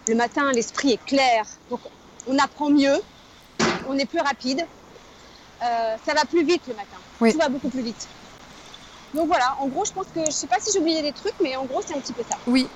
le 0.08 0.15
matin, 0.15 0.51
l'esprit 0.51 0.93
est 0.93 1.05
clair. 1.05 1.46
Donc, 1.70 1.81
on 2.27 2.38
apprend 2.38 2.70
mieux, 2.70 3.01
on 3.88 3.98
est 3.98 4.05
plus 4.05 4.20
rapide, 4.20 4.65
euh, 5.63 5.96
ça 6.05 6.13
va 6.13 6.25
plus 6.25 6.43
vite 6.43 6.63
le 6.67 6.74
matin. 6.74 6.98
Tout 7.20 7.38
va 7.38 7.50
beaucoup 7.50 7.70
plus 7.70 7.81
vite. 7.81 8.08
Donc 9.13 9.27
voilà, 9.27 9.58
en 9.60 9.67
gros, 9.67 9.86
je 9.86 9.91
pense 9.91 10.08
que, 10.13 10.25
je 10.25 10.31
sais 10.31 10.48
pas 10.48 10.60
si 10.60 10.72
j'ai 10.72 10.79
oublié 10.79 11.01
des 11.01 11.12
trucs, 11.12 11.36
mais 11.41 11.55
en 11.55 11.65
gros, 11.65 11.81
c'est 11.86 11.96
un 11.96 12.00
petit 12.00 12.13
peu 12.13 12.24
ça. 12.27 12.38
Oui. 12.48 12.67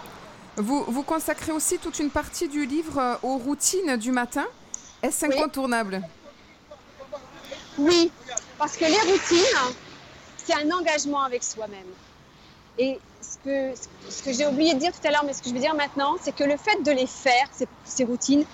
Vous, 0.58 0.84
vous 0.88 1.04
consacrez 1.04 1.52
aussi 1.52 1.78
toute 1.80 2.00
une 2.00 2.10
partie 2.10 2.48
du 2.48 2.66
livre 2.66 2.98
euh, 2.98 3.16
aux 3.24 3.38
routines 3.38 3.98
du 3.98 4.12
matin. 4.12 4.46
Est-ce 5.02 5.26
incontournable? 5.26 6.02
Oui, 7.78 8.12
parce 8.58 8.78
que 8.78 8.86
les 8.86 9.12
routines, 9.12 9.74
c'est 10.38 10.54
un 10.54 10.72
engagement 10.72 11.24
avec 11.24 11.44
soi-même. 11.44 11.88
Et 12.78 13.00
ce 13.22 13.38
que, 13.44 13.80
ce 14.10 14.24
que 14.24 14.34
j'ai 14.34 14.46
oublié 14.46 14.74
de 14.74 14.80
dire 14.80 14.92
tout 14.92 15.08
à 15.08 15.12
l'heure, 15.12 15.24
mais 15.26 15.34
ce 15.34 15.42
que 15.42 15.50
je 15.50 15.54
vais 15.54 15.62
dire 15.62 15.76
maintenant, 15.76 16.16
c'est 16.22 16.36
que 16.36 16.44
le 16.44 16.58
fait 16.58 16.82
de 16.84 16.92
les 16.92 17.08
faire, 17.08 17.48
ces, 17.52 17.68
ces 17.86 18.04
routines, 18.04 18.46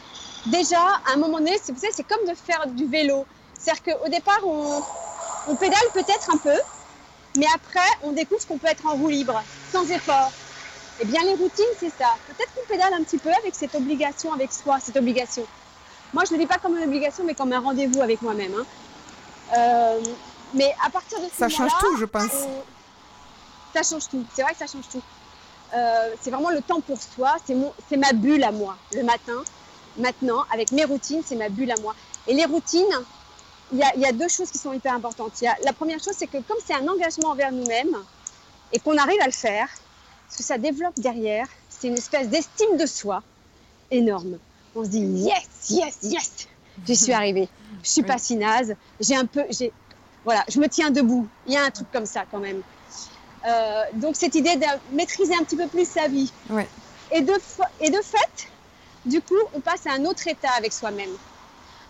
déjà, 0.48 0.80
à 0.80 1.14
un 1.14 1.18
moment 1.18 1.40
donné, 1.40 1.58
c'est 1.64 2.08
comme 2.08 2.28
de 2.28 2.36
faire 2.36 2.68
du 2.68 2.86
vélo. 2.86 3.26
C'est-à-dire 3.58 3.84
qu'au 3.84 4.10
départ, 4.10 4.40
on, 4.46 5.56
pédale 5.56 5.80
peut-être 5.94 6.34
un 6.34 6.38
peu, 6.38 6.58
mais 7.38 7.46
après, 7.54 7.80
on 8.04 8.12
découvre 8.12 8.46
qu'on 8.48 8.58
peut 8.58 8.68
être 8.68 8.86
en 8.86 8.96
roue 8.96 9.10
libre, 9.10 9.42
sans 9.72 9.90
effort. 9.92 10.32
Eh 11.00 11.06
bien, 11.06 11.24
les 11.24 11.34
routines, 11.34 11.66
c'est 11.80 11.90
ça. 11.90 12.16
Peut-être 12.28 12.54
qu'on 12.54 12.68
pédale 12.68 12.94
un 12.94 13.04
petit 13.04 13.18
peu 13.18 13.32
avec 13.32 13.56
cette 13.56 13.76
obligation 13.76 14.34
avec 14.34 14.52
soi, 14.52 14.80
cette 14.80 14.98
obligation. 14.98 15.46
Moi, 16.14 16.24
je 16.26 16.34
ne 16.34 16.38
le 16.38 16.44
dis 16.44 16.48
pas 16.48 16.58
comme 16.58 16.78
une 16.78 16.84
obligation, 16.84 17.24
mais 17.24 17.34
comme 17.34 17.54
un 17.54 17.60
rendez-vous 17.60 18.02
avec 18.02 18.22
moi-même. 18.22 18.54
Hein. 18.54 18.66
Euh, 19.58 20.00
mais 20.54 20.74
à 20.86 20.90
partir 20.90 21.20
de 21.20 21.26
ce 21.26 21.38
Ça 21.38 21.50
change 21.50 21.72
tout, 21.80 21.98
je 21.98 22.06
pense. 22.06 22.48
Ça 23.74 23.84
change 23.84 24.08
tout. 24.10 24.26
C'est 24.34 24.42
vrai 24.42 24.52
que 24.54 24.58
ça 24.58 24.68
change 24.68 24.88
tout. 24.90 25.02
Euh, 25.74 26.16
c'est 26.22 26.32
vraiment 26.32 26.50
le 26.50 26.62
temps 26.62 26.82
pour 26.82 27.02
soi. 27.02 27.36
C'est 27.46 27.98
ma 27.98 28.14
bulle 28.14 28.44
à 28.44 28.52
moi. 28.52 28.76
Le 28.94 29.04
matin, 29.04 29.42
maintenant, 29.98 30.44
avec 30.54 30.72
mes 30.72 30.86
routines, 30.86 31.22
c'est 31.26 31.36
ma 31.36 31.50
bulle 31.50 31.72
à 31.72 31.80
moi. 31.82 31.96
Et 32.28 32.34
les 32.34 32.46
routines, 32.46 32.84
il 33.72 33.80
y, 33.80 34.06
a, 34.06 34.12
deux 34.12 34.28
choses 34.28 34.52
qui 34.52 34.58
sont 34.58 34.74
hyper 34.74 34.94
importantes. 34.94 35.34
la 35.64 35.74
première 35.74 36.00
chose, 36.00 36.14
c'est 36.18 36.28
que 36.28 36.38
comme 36.42 36.58
c'est 36.66 36.74
un 36.74 36.88
engagement 36.88 37.30
envers 37.30 37.52
nous-mêmes 37.54 37.96
et 38.74 38.80
qu'on 38.80 38.98
arrive 38.98 39.22
à 39.22 39.26
le 39.26 39.32
faire, 39.32 39.70
ce 40.30 40.38
que 40.38 40.44
ça 40.44 40.58
développe 40.58 40.96
derrière, 40.98 41.48
c'est 41.70 41.88
une 41.88 41.98
espèce 41.98 42.28
d'estime 42.28 42.78
de 42.78 42.86
soi 42.86 43.24
énorme. 43.90 44.40
On 44.76 44.84
se 44.84 44.90
dit 44.90 45.00
yes, 45.00 45.70
yes, 45.70 45.98
yes, 46.04 46.48
j'y 46.86 46.96
suis 46.96 47.14
arrivée. 47.14 47.50
Je 47.84 47.90
suis 47.90 48.04
pas 48.12 48.18
si 48.18 48.36
naze. 48.36 48.76
J'ai 49.00 49.16
un 49.16 49.26
peu, 49.26 49.44
j'ai, 49.50 49.72
voilà, 50.24 50.44
je 50.50 50.60
me 50.60 50.68
tiens 50.68 50.92
debout. 50.92 51.28
Il 51.48 51.54
y 51.54 51.58
a 51.58 51.64
un 51.64 51.72
truc 51.72 51.88
comme 51.92 52.06
ça 52.06 52.26
quand 52.30 52.40
même. 52.40 52.62
Euh, 53.48 53.84
donc 53.94 54.16
cette 54.16 54.36
idée 54.36 54.56
de 54.56 54.96
maîtriser 54.96 55.34
un 55.34 55.44
petit 55.44 55.56
peu 55.56 55.68
plus 55.68 55.88
sa 55.88 56.08
vie. 56.08 56.32
Et, 57.12 57.22
de, 57.22 57.34
et 57.80 57.90
de 57.90 58.02
fait, 58.02 58.48
du 59.06 59.22
coup, 59.22 59.36
on 59.54 59.60
passe 59.60 59.86
à 59.88 59.94
un 59.94 60.06
autre 60.06 60.28
état 60.28 60.52
avec 60.58 60.72
soi-même 60.72 61.10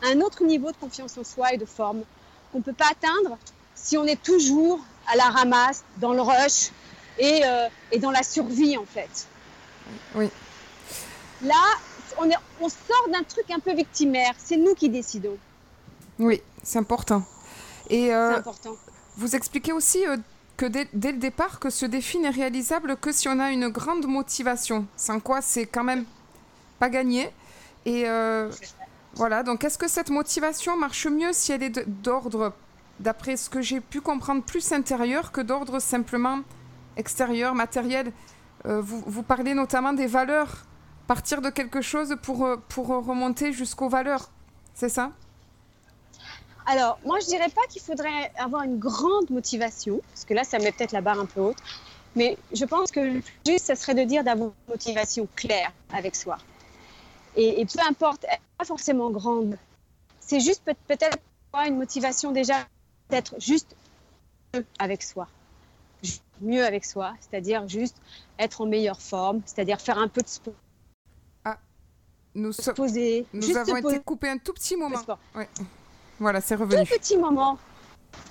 un 0.03 0.21
autre 0.21 0.43
niveau 0.43 0.71
de 0.71 0.77
confiance 0.77 1.17
en 1.17 1.23
soi 1.23 1.53
et 1.53 1.57
de 1.57 1.65
forme 1.65 2.03
qu'on 2.51 2.59
ne 2.59 2.63
peut 2.63 2.73
pas 2.73 2.89
atteindre 2.91 3.37
si 3.75 3.97
on 3.97 4.05
est 4.05 4.21
toujours 4.21 4.79
à 5.07 5.15
la 5.15 5.25
ramasse, 5.25 5.83
dans 5.97 6.13
le 6.13 6.21
rush 6.21 6.71
et, 7.17 7.41
euh, 7.43 7.67
et 7.91 7.99
dans 7.99 8.11
la 8.11 8.23
survie 8.23 8.77
en 8.77 8.85
fait. 8.85 9.27
Oui. 10.15 10.29
Là, 11.41 11.63
on, 12.19 12.29
est, 12.29 12.35
on 12.59 12.69
sort 12.69 13.09
d'un 13.11 13.23
truc 13.23 13.49
un 13.51 13.59
peu 13.59 13.73
victimaire. 13.73 14.33
C'est 14.37 14.57
nous 14.57 14.75
qui 14.75 14.89
décidons. 14.89 15.37
Oui, 16.19 16.41
c'est 16.61 16.77
important. 16.77 17.23
Et 17.89 18.13
euh, 18.13 18.37
important. 18.37 18.75
vous 19.17 19.35
expliquez 19.35 19.73
aussi 19.73 20.05
que 20.61 20.67
dès, 20.67 21.11
le 21.11 21.17
départ, 21.17 21.59
que 21.59 21.71
ce 21.71 21.87
défi 21.87 22.19
n'est 22.19 22.29
réalisable 22.29 22.95
que 22.95 23.11
si 23.11 23.27
on 23.27 23.39
a 23.39 23.49
une 23.49 23.69
grande 23.69 24.05
motivation. 24.05 24.85
Sans 24.95 25.19
quoi, 25.19 25.41
c'est 25.41 25.65
quand 25.65 25.83
même 25.83 26.05
pas 26.77 26.89
gagné. 26.89 27.31
Et 27.87 28.05
voilà, 29.15 29.41
donc 29.41 29.63
est-ce 29.63 29.79
que 29.79 29.87
cette 29.87 30.11
motivation 30.11 30.77
marche 30.77 31.07
mieux 31.07 31.33
si 31.33 31.51
elle 31.51 31.63
est 31.63 31.89
d'ordre, 32.03 32.53
d'après 32.99 33.37
ce 33.37 33.49
que 33.49 33.61
j'ai 33.61 33.81
pu 33.81 34.01
comprendre, 34.01 34.43
plus 34.43 34.71
intérieur 34.71 35.31
que 35.31 35.41
d'ordre 35.41 35.79
simplement 35.79 36.41
extérieur, 36.95 37.55
matériel? 37.55 38.11
Euh, 38.67 38.81
vous, 38.81 39.03
vous, 39.07 39.23
parlez 39.23 39.55
notamment 39.55 39.93
des 39.93 40.05
valeurs, 40.05 40.65
partir 41.07 41.41
de 41.41 41.49
quelque 41.49 41.81
chose 41.81 42.15
pour, 42.21 42.45
euh, 42.45 42.57
pour 42.69 42.87
remonter 42.87 43.51
jusqu'aux 43.51 43.89
valeurs, 43.89 44.29
c'est 44.75 44.89
ça? 44.89 45.11
Alors, 46.65 46.99
moi, 47.05 47.19
je 47.19 47.27
dirais 47.27 47.49
pas 47.49 47.61
qu'il 47.69 47.81
faudrait 47.81 48.31
avoir 48.37 48.63
une 48.63 48.77
grande 48.77 49.29
motivation, 49.29 50.01
parce 50.09 50.25
que 50.25 50.33
là, 50.33 50.43
ça 50.43 50.59
met 50.59 50.71
peut-être 50.71 50.91
la 50.91 51.01
barre 51.01 51.19
un 51.19 51.25
peu 51.25 51.41
haute. 51.41 51.57
Mais 52.15 52.37
je 52.53 52.65
pense 52.65 52.91
que 52.91 52.99
le 52.99 53.21
plus 53.21 53.33
juste, 53.45 53.65
ça 53.65 53.75
serait 53.75 53.95
de 53.95 54.03
dire 54.03 54.23
d'avoir 54.23 54.49
une 54.49 54.73
motivation 54.73 55.27
claire 55.35 55.71
avec 55.93 56.15
soi. 56.15 56.37
Et, 57.35 57.65
peu 57.65 57.79
importe, 57.87 58.25
elle 58.29 58.39
pas 58.57 58.65
forcément 58.65 59.09
grande. 59.09 59.57
C'est 60.19 60.41
juste 60.41 60.63
peut-être 60.63 61.17
une 61.65 61.77
motivation 61.77 62.31
déjà 62.31 62.67
d'être 63.09 63.35
juste 63.39 63.75
mieux 64.53 64.65
avec 64.79 65.03
soi. 65.03 65.27
Mieux 66.41 66.65
avec 66.65 66.83
soi, 66.85 67.13
c'est-à-dire 67.21 67.67
juste 67.67 67.95
être 68.39 68.61
en 68.61 68.65
meilleure 68.65 69.01
forme, 69.01 69.41
c'est-à-dire 69.45 69.79
faire 69.79 69.97
un 69.97 70.07
peu 70.07 70.21
de 70.21 70.27
sport. 70.27 70.53
Ah, 71.45 71.57
nous, 72.35 72.51
se 72.51 72.71
poser, 72.71 73.25
nous 73.33 73.55
avons 73.55 73.77
été 73.77 73.99
coupés 73.99 74.29
un 74.29 74.37
tout 74.37 74.53
petit 74.53 74.75
moment. 74.75 74.99
Voilà, 76.21 76.39
c'est 76.39 76.53
revenu. 76.53 76.85
Tout 76.85 76.93
petit 76.93 77.17
moment. 77.17 77.57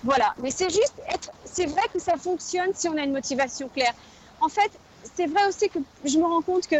Voilà, 0.04 0.32
mais 0.40 0.52
c'est 0.52 0.70
juste 0.70 0.94
être. 1.08 1.32
C'est 1.44 1.66
vrai 1.66 1.82
que 1.92 1.98
ça 1.98 2.16
fonctionne 2.16 2.70
si 2.72 2.88
on 2.88 2.96
a 2.96 3.02
une 3.02 3.12
motivation 3.12 3.68
claire. 3.68 3.92
En 4.40 4.48
fait, 4.48 4.70
c'est 5.16 5.26
vrai 5.26 5.44
aussi 5.48 5.68
que 5.68 5.80
je 6.04 6.16
me 6.16 6.24
rends 6.24 6.40
compte 6.40 6.68
que 6.68 6.76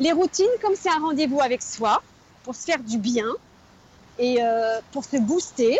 les 0.00 0.12
routines, 0.12 0.46
comme 0.62 0.74
c'est 0.74 0.88
un 0.88 1.00
rendez-vous 1.00 1.40
avec 1.42 1.60
soi, 1.60 2.02
pour 2.44 2.54
se 2.54 2.64
faire 2.64 2.78
du 2.78 2.96
bien 2.96 3.26
et 4.18 4.42
euh, 4.42 4.80
pour 4.90 5.04
se 5.04 5.18
booster, 5.18 5.78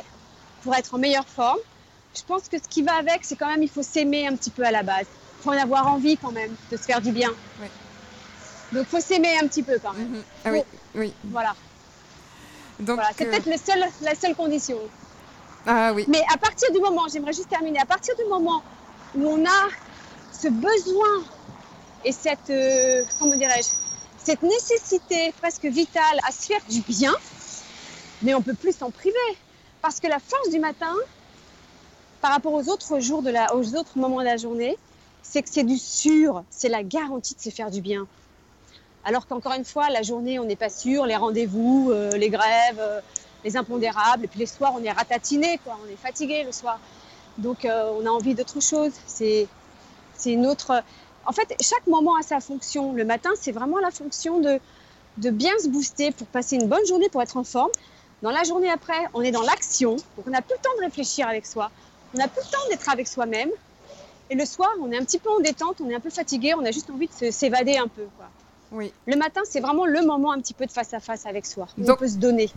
pour 0.63 0.75
être 0.75 0.95
en 0.95 0.99
meilleure 0.99 1.27
forme, 1.27 1.59
je 2.15 2.23
pense 2.25 2.49
que 2.49 2.59
ce 2.59 2.69
qui 2.69 2.83
va 2.83 2.97
avec, 2.97 3.21
c'est 3.25 3.37
quand 3.37 3.49
même, 3.49 3.63
il 3.63 3.71
faut 3.71 3.83
s'aimer 3.83 4.27
un 4.27 4.37
petit 4.37 4.51
peu 4.51 4.65
à 4.65 4.71
la 4.71 4.83
base. 4.83 5.07
Il 5.41 5.45
faut 5.45 5.51
en 5.51 5.59
avoir 5.59 5.87
envie 5.87 6.19
quand 6.19 6.33
même 6.33 6.55
de 6.71 6.77
se 6.77 6.83
faire 6.83 7.01
du 7.01 7.11
bien. 7.11 7.31
Donc, 8.73 8.83
il 8.83 8.85
faut 8.85 9.01
s'aimer 9.01 9.39
un 9.39 9.47
petit 9.49 9.63
peu 9.63 9.79
quand 9.83 9.95
même. 9.95 10.09
Mhm. 10.09 10.23
Ah 10.45 10.51
oui, 10.53 10.61
oui. 10.95 11.15
Voilà. 11.25 11.55
Donc, 12.81 13.01
c'est 13.17 13.27
euh, 13.27 13.31
peut-être 13.31 13.49
la 14.01 14.15
seule 14.15 14.35
condition. 14.35 14.79
Ah 15.67 15.93
oui. 15.95 16.05
Mais 16.09 16.23
à 16.33 16.37
partir 16.37 16.71
du 16.73 16.81
moment, 16.81 17.03
j'aimerais 17.13 17.33
juste 17.33 17.49
terminer, 17.49 17.79
à 17.79 17.87
partir 17.87 18.15
du 18.17 18.25
moment 18.29 18.63
où 19.15 19.27
on 19.27 19.45
a 19.45 19.69
ce 20.33 20.49
besoin 20.49 21.25
et 22.05 22.13
cette, 22.13 22.51
euh, 22.51 23.03
comment 23.19 23.37
dirais-je, 23.37 23.69
cette 24.19 24.43
nécessité 24.43 25.33
presque 25.41 25.65
vitale 25.65 26.21
à 26.27 26.33
se 26.33 26.47
faire 26.47 26.61
du 26.69 26.81
bien, 26.81 27.15
mais 28.23 28.35
on 28.35 28.43
peut 28.43 28.55
plus 28.55 28.77
s'en 28.77 28.91
priver. 28.91 29.17
Parce 29.81 30.01
que 30.01 30.07
la 30.07 30.19
force 30.19 30.51
du 30.51 30.59
matin, 30.59 30.95
par 32.21 32.33
rapport 32.33 32.53
aux 32.53 32.69
autres 32.71 33.01
jours, 33.01 33.23
de 33.23 33.31
la, 33.31 33.55
aux 33.55 33.75
autres 33.75 33.99
moments 33.99 34.21
de 34.21 34.25
la 34.25 34.39
journée, 34.39 34.79
c'est 35.23 35.43
que 35.43 35.49
c'est 35.51 35.65
du 35.65 35.77
sûr, 35.79 36.43
c'est 36.51 36.69
la 36.69 36.83
garantie 36.83 37.35
de 37.35 37.41
se 37.41 37.51
faire 37.51 37.71
du 37.71 37.81
bien. 37.81 38.07
Alors 39.05 39.27
qu'encore 39.27 39.53
une 39.53 39.65
fois, 39.67 39.91
la 39.91 40.03
journée, 40.03 40.39
on 40.39 40.45
n'est 40.45 40.57
pas 40.57 40.71
sûr, 40.71 41.05
les 41.05 41.17
rendez-vous, 41.17 41.91
euh, 41.93 42.13
les 42.13 42.31
grèves, 42.31 42.79
euh, 42.79 43.01
les 43.45 43.57
impondérables, 43.57 44.25
et 44.25 44.29
puis 44.29 44.41
les 44.41 44.47
soirs, 44.47 44.73
on 44.75 44.83
est 44.83 44.91
ratatiné, 44.91 45.59
quoi, 45.63 45.79
on 45.85 45.93
est 45.93 45.97
fatigué 45.97 46.43
le 46.43 46.53
soir. 46.53 46.79
Donc 47.37 47.65
euh, 47.65 47.93
on 48.01 48.07
a 48.07 48.09
envie 48.09 48.35
d'autre 48.35 48.61
chose. 48.61 48.93
C'est 49.07 49.47
une 50.25 50.47
autre. 50.47 50.83
En 51.27 51.33
fait, 51.33 51.55
chaque 51.61 51.87
moment 51.87 52.17
a 52.17 52.23
sa 52.23 52.41
fonction. 52.41 52.93
Le 52.95 53.05
matin, 53.05 53.31
c'est 53.39 53.53
vraiment 53.53 53.79
la 53.79 53.91
fonction 53.91 54.41
de, 54.41 54.59
de 55.19 55.31
bien 55.31 55.53
se 55.63 55.69
booster 55.69 56.11
pour 56.13 56.27
passer 56.29 56.57
une 56.57 56.69
bonne 56.69 56.87
journée, 56.87 57.09
pour 57.11 57.21
être 57.21 57.37
en 57.37 57.45
forme. 57.45 57.71
Dans 58.23 58.31
la 58.31 58.45
journée 58.45 58.71
après, 58.71 59.07
on 59.13 59.21
est 59.21 59.33
dans 59.33 59.43
l'action, 59.43 59.97
donc 59.97 60.27
on 60.27 60.31
n'a 60.31 60.41
plus 60.41 60.55
le 60.55 60.63
temps 60.63 60.75
de 60.79 60.85
réfléchir 60.85 61.29
avec 61.29 61.45
soi. 61.45 61.71
On 62.15 62.19
n'a 62.19 62.29
plus 62.29 62.41
le 62.41 62.51
temps 62.51 62.69
d'être 62.71 62.89
avec 62.89 63.07
soi-même. 63.07 63.51
Et 64.31 64.35
le 64.35 64.47
soir, 64.47 64.71
on 64.81 64.91
est 64.91 64.97
un 64.97 65.05
petit 65.05 65.19
peu 65.19 65.29
en 65.29 65.41
détente, 65.41 65.83
on 65.83 65.91
est 65.91 65.95
un 65.95 66.01
peu 66.01 66.09
fatigué, 66.09 66.55
on 66.55 66.65
a 66.65 66.71
juste 66.71 66.89
envie 66.89 67.11
de 67.21 67.31
s'évader 67.31 67.77
un 67.77 67.89
peu. 67.89 68.09
Quoi. 68.17 68.27
Oui. 68.73 68.93
Le 69.07 69.17
matin, 69.17 69.41
c'est 69.45 69.61
vraiment 69.61 69.87
le 69.87 70.05
moment 70.05 70.33
un 70.33 70.41
petit 70.41 70.55
peu 70.55 70.67
de 70.67 70.73
face 70.73 70.95
à 70.95 71.01
face 71.01 71.27
avec 71.27 71.47
soi. 71.47 71.67
Où 71.79 71.91
on 71.91 71.97
peut 71.97 72.09
se 72.09 72.17
donner. 72.17 72.51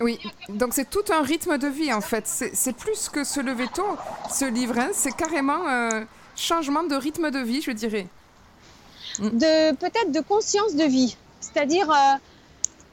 Oui, 0.00 0.18
donc 0.48 0.74
c'est 0.74 0.90
tout 0.90 1.04
un 1.12 1.22
rythme 1.22 1.58
de 1.58 1.68
vie 1.68 1.92
en 1.92 2.00
fait. 2.00 2.26
C'est 2.26 2.72
plus 2.76 3.08
que 3.08 3.22
se 3.22 3.38
lever 3.40 3.68
tôt, 3.72 3.96
ce 4.30 4.44
livre, 4.44 4.78
hein. 4.78 4.90
c'est 4.92 5.12
carrément. 5.12 5.68
Euh, 5.68 6.04
changement 6.34 6.82
de 6.82 6.94
rythme 6.94 7.30
de 7.30 7.38
vie, 7.38 7.62
je 7.62 7.70
dirais. 7.70 8.06
mm. 9.18 9.28
de 9.28 9.74
peut-être 9.76 10.10
de 10.10 10.20
conscience 10.20 10.74
de 10.74 10.84
vie. 10.84 11.16
C'est-à-dire, 11.40 11.90
euh, 11.90 12.16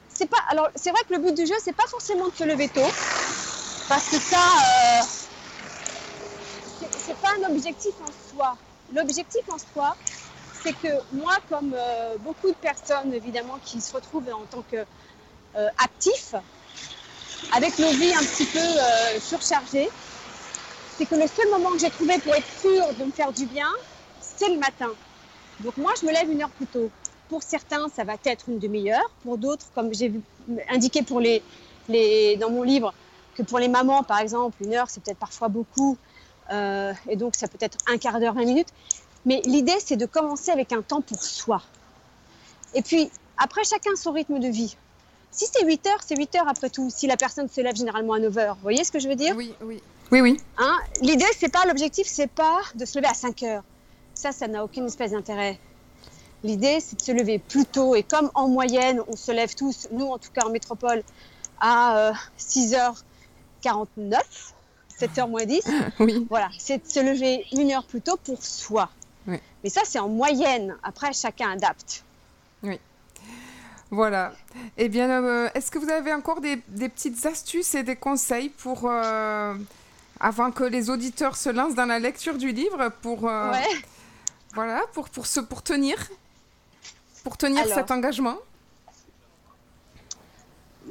c'est 0.08 0.28
pas. 0.28 0.38
Alors, 0.50 0.68
c'est 0.76 0.90
vrai 0.90 1.00
que 1.08 1.14
le 1.14 1.20
but 1.20 1.34
du 1.36 1.46
jeu, 1.46 1.54
c'est 1.62 1.74
pas 1.74 1.86
forcément 1.86 2.28
de 2.28 2.34
se 2.34 2.44
lever 2.44 2.68
tôt, 2.68 2.80
parce 3.88 4.08
que 4.08 4.16
ça, 4.18 4.38
euh, 4.38 5.02
c'est 6.98 7.16
pas 7.16 7.30
un 7.40 7.50
objectif 7.50 7.94
en 8.02 8.34
soi. 8.36 8.56
L'objectif 8.94 9.42
en 9.48 9.58
soi, 9.58 9.96
c'est 10.62 10.72
que 10.74 10.88
moi, 11.12 11.36
comme 11.48 11.74
euh, 11.76 12.16
beaucoup 12.18 12.48
de 12.48 12.56
personnes 12.56 13.12
évidemment 13.12 13.58
qui 13.64 13.80
se 13.80 13.94
retrouvent 13.94 14.28
en 14.28 14.44
tant 14.46 14.62
qu'actifs, 14.62 16.34
avec 17.52 17.78
nos 17.78 17.90
vies 17.90 18.14
un 18.14 18.20
petit 18.20 18.44
peu 18.44 19.20
surchargées, 19.20 19.88
c'est 20.96 21.06
que 21.06 21.14
le 21.14 21.26
seul 21.26 21.48
moment 21.50 21.70
que 21.72 21.78
j'ai 21.78 21.90
trouvé 21.90 22.18
pour 22.18 22.34
être 22.34 22.60
sûr 22.60 22.94
de 22.98 23.04
me 23.04 23.10
faire 23.10 23.32
du 23.32 23.46
bien, 23.46 23.68
c'est 24.20 24.50
le 24.50 24.58
matin. 24.58 24.90
Donc 25.60 25.76
moi, 25.76 25.92
je 26.00 26.06
me 26.06 26.12
lève 26.12 26.30
une 26.30 26.42
heure 26.42 26.50
plus 26.50 26.66
tôt. 26.66 26.90
Pour 27.28 27.42
certains, 27.42 27.88
ça 27.88 28.04
va 28.04 28.16
être 28.24 28.48
une 28.48 28.58
demi-heure. 28.58 29.10
Pour 29.22 29.38
d'autres, 29.38 29.66
comme 29.74 29.94
j'ai 29.94 30.12
indiqué 30.68 31.02
dans 31.02 32.50
mon 32.50 32.62
livre, 32.62 32.92
que 33.34 33.42
pour 33.42 33.58
les 33.58 33.68
mamans, 33.68 34.02
par 34.02 34.18
exemple, 34.18 34.56
une 34.62 34.74
heure, 34.74 34.90
c'est 34.90 35.02
peut-être 35.02 35.18
parfois 35.18 35.48
beaucoup. 35.48 35.96
Euh, 36.50 36.92
et 37.08 37.16
donc, 37.16 37.36
ça 37.36 37.46
peut 37.48 37.58
être 37.60 37.78
un 37.86 37.98
quart 37.98 38.18
d'heure, 38.20 38.34
20 38.34 38.44
minutes. 38.44 38.72
Mais 39.26 39.42
l'idée, 39.44 39.76
c'est 39.84 39.96
de 39.96 40.06
commencer 40.06 40.50
avec 40.50 40.72
un 40.72 40.82
temps 40.82 41.00
pour 41.00 41.22
soi. 41.22 41.62
Et 42.74 42.82
puis, 42.82 43.10
après, 43.36 43.64
chacun 43.64 43.94
son 43.96 44.12
rythme 44.12 44.38
de 44.38 44.48
vie. 44.48 44.76
Si 45.30 45.46
c'est 45.52 45.64
8 45.64 45.86
heures, 45.86 46.00
c'est 46.04 46.16
8 46.16 46.34
heures 46.36 46.48
après 46.48 46.70
tout. 46.70 46.90
Si 46.90 47.06
la 47.06 47.16
personne 47.16 47.48
se 47.48 47.60
lève 47.60 47.76
généralement 47.76 48.14
à 48.14 48.18
9 48.18 48.38
heures. 48.38 48.54
Vous 48.56 48.62
voyez 48.62 48.84
ce 48.84 48.90
que 48.90 48.98
je 48.98 49.08
veux 49.08 49.14
dire? 49.14 49.34
Oui, 49.36 49.54
oui. 49.62 49.82
Oui, 50.10 50.20
oui. 50.20 50.40
Hein? 50.58 50.76
L'idée, 51.02 51.26
c'est 51.38 51.50
pas, 51.50 51.64
l'objectif, 51.66 52.06
c'est 52.08 52.26
pas 52.30 52.60
de 52.74 52.84
se 52.84 52.98
lever 52.98 53.08
à 53.08 53.14
5 53.14 53.42
heures. 53.44 53.62
Ça, 54.14 54.32
ça 54.32 54.48
n'a 54.48 54.64
aucune 54.64 54.86
espèce 54.86 55.12
d'intérêt. 55.12 55.58
L'idée, 56.42 56.80
c'est 56.80 56.96
de 56.96 57.02
se 57.02 57.12
lever 57.12 57.38
plus 57.38 57.64
tôt. 57.64 57.94
Et 57.94 58.02
comme 58.02 58.30
en 58.34 58.48
moyenne, 58.48 59.02
on 59.06 59.16
se 59.16 59.30
lève 59.30 59.54
tous, 59.54 59.88
nous 59.92 60.06
en 60.06 60.18
tout 60.18 60.30
cas 60.32 60.46
en 60.46 60.50
métropole, 60.50 61.02
à 61.60 62.12
6h49, 62.38 62.92
7h 64.98 65.28
moins 65.28 65.44
10, 65.44 65.62
oui. 66.00 66.26
voilà, 66.28 66.48
c'est 66.58 66.84
de 66.84 66.90
se 66.90 67.00
lever 67.00 67.46
une 67.52 67.70
heure 67.70 67.84
plus 67.84 68.00
tôt 68.00 68.16
pour 68.16 68.42
soi. 68.42 68.90
Mais 69.26 69.68
ça, 69.68 69.82
c'est 69.84 69.98
en 69.98 70.08
moyenne. 70.08 70.76
Après, 70.82 71.12
chacun 71.12 71.50
adapte. 71.50 72.04
Oui. 72.62 72.78
Voilà. 73.90 74.32
Eh 74.76 74.88
bien, 74.88 75.10
euh, 75.10 75.48
est-ce 75.54 75.70
que 75.70 75.78
vous 75.78 75.90
avez 75.90 76.12
encore 76.12 76.40
des, 76.40 76.56
petites 76.56 77.26
astuces 77.26 77.74
et 77.74 77.82
des 77.82 77.96
conseils 77.96 78.48
pour, 78.48 78.82
euh, 78.84 79.54
avant 80.20 80.52
que 80.52 80.64
les 80.64 80.90
auditeurs 80.90 81.36
se 81.36 81.48
lancent 81.48 81.74
dans 81.74 81.86
la 81.86 81.98
lecture 81.98 82.38
du 82.38 82.52
livre, 82.52 82.90
pour, 83.02 83.28
euh, 83.28 83.52
voilà, 84.54 84.82
pour, 84.92 85.08
pour, 85.10 85.26
se, 85.26 85.40
pour 85.40 85.62
tenir 85.62 85.98
pour 87.22 87.36
tenir 87.36 87.66
cet 87.66 87.90
engagement? 87.90 88.36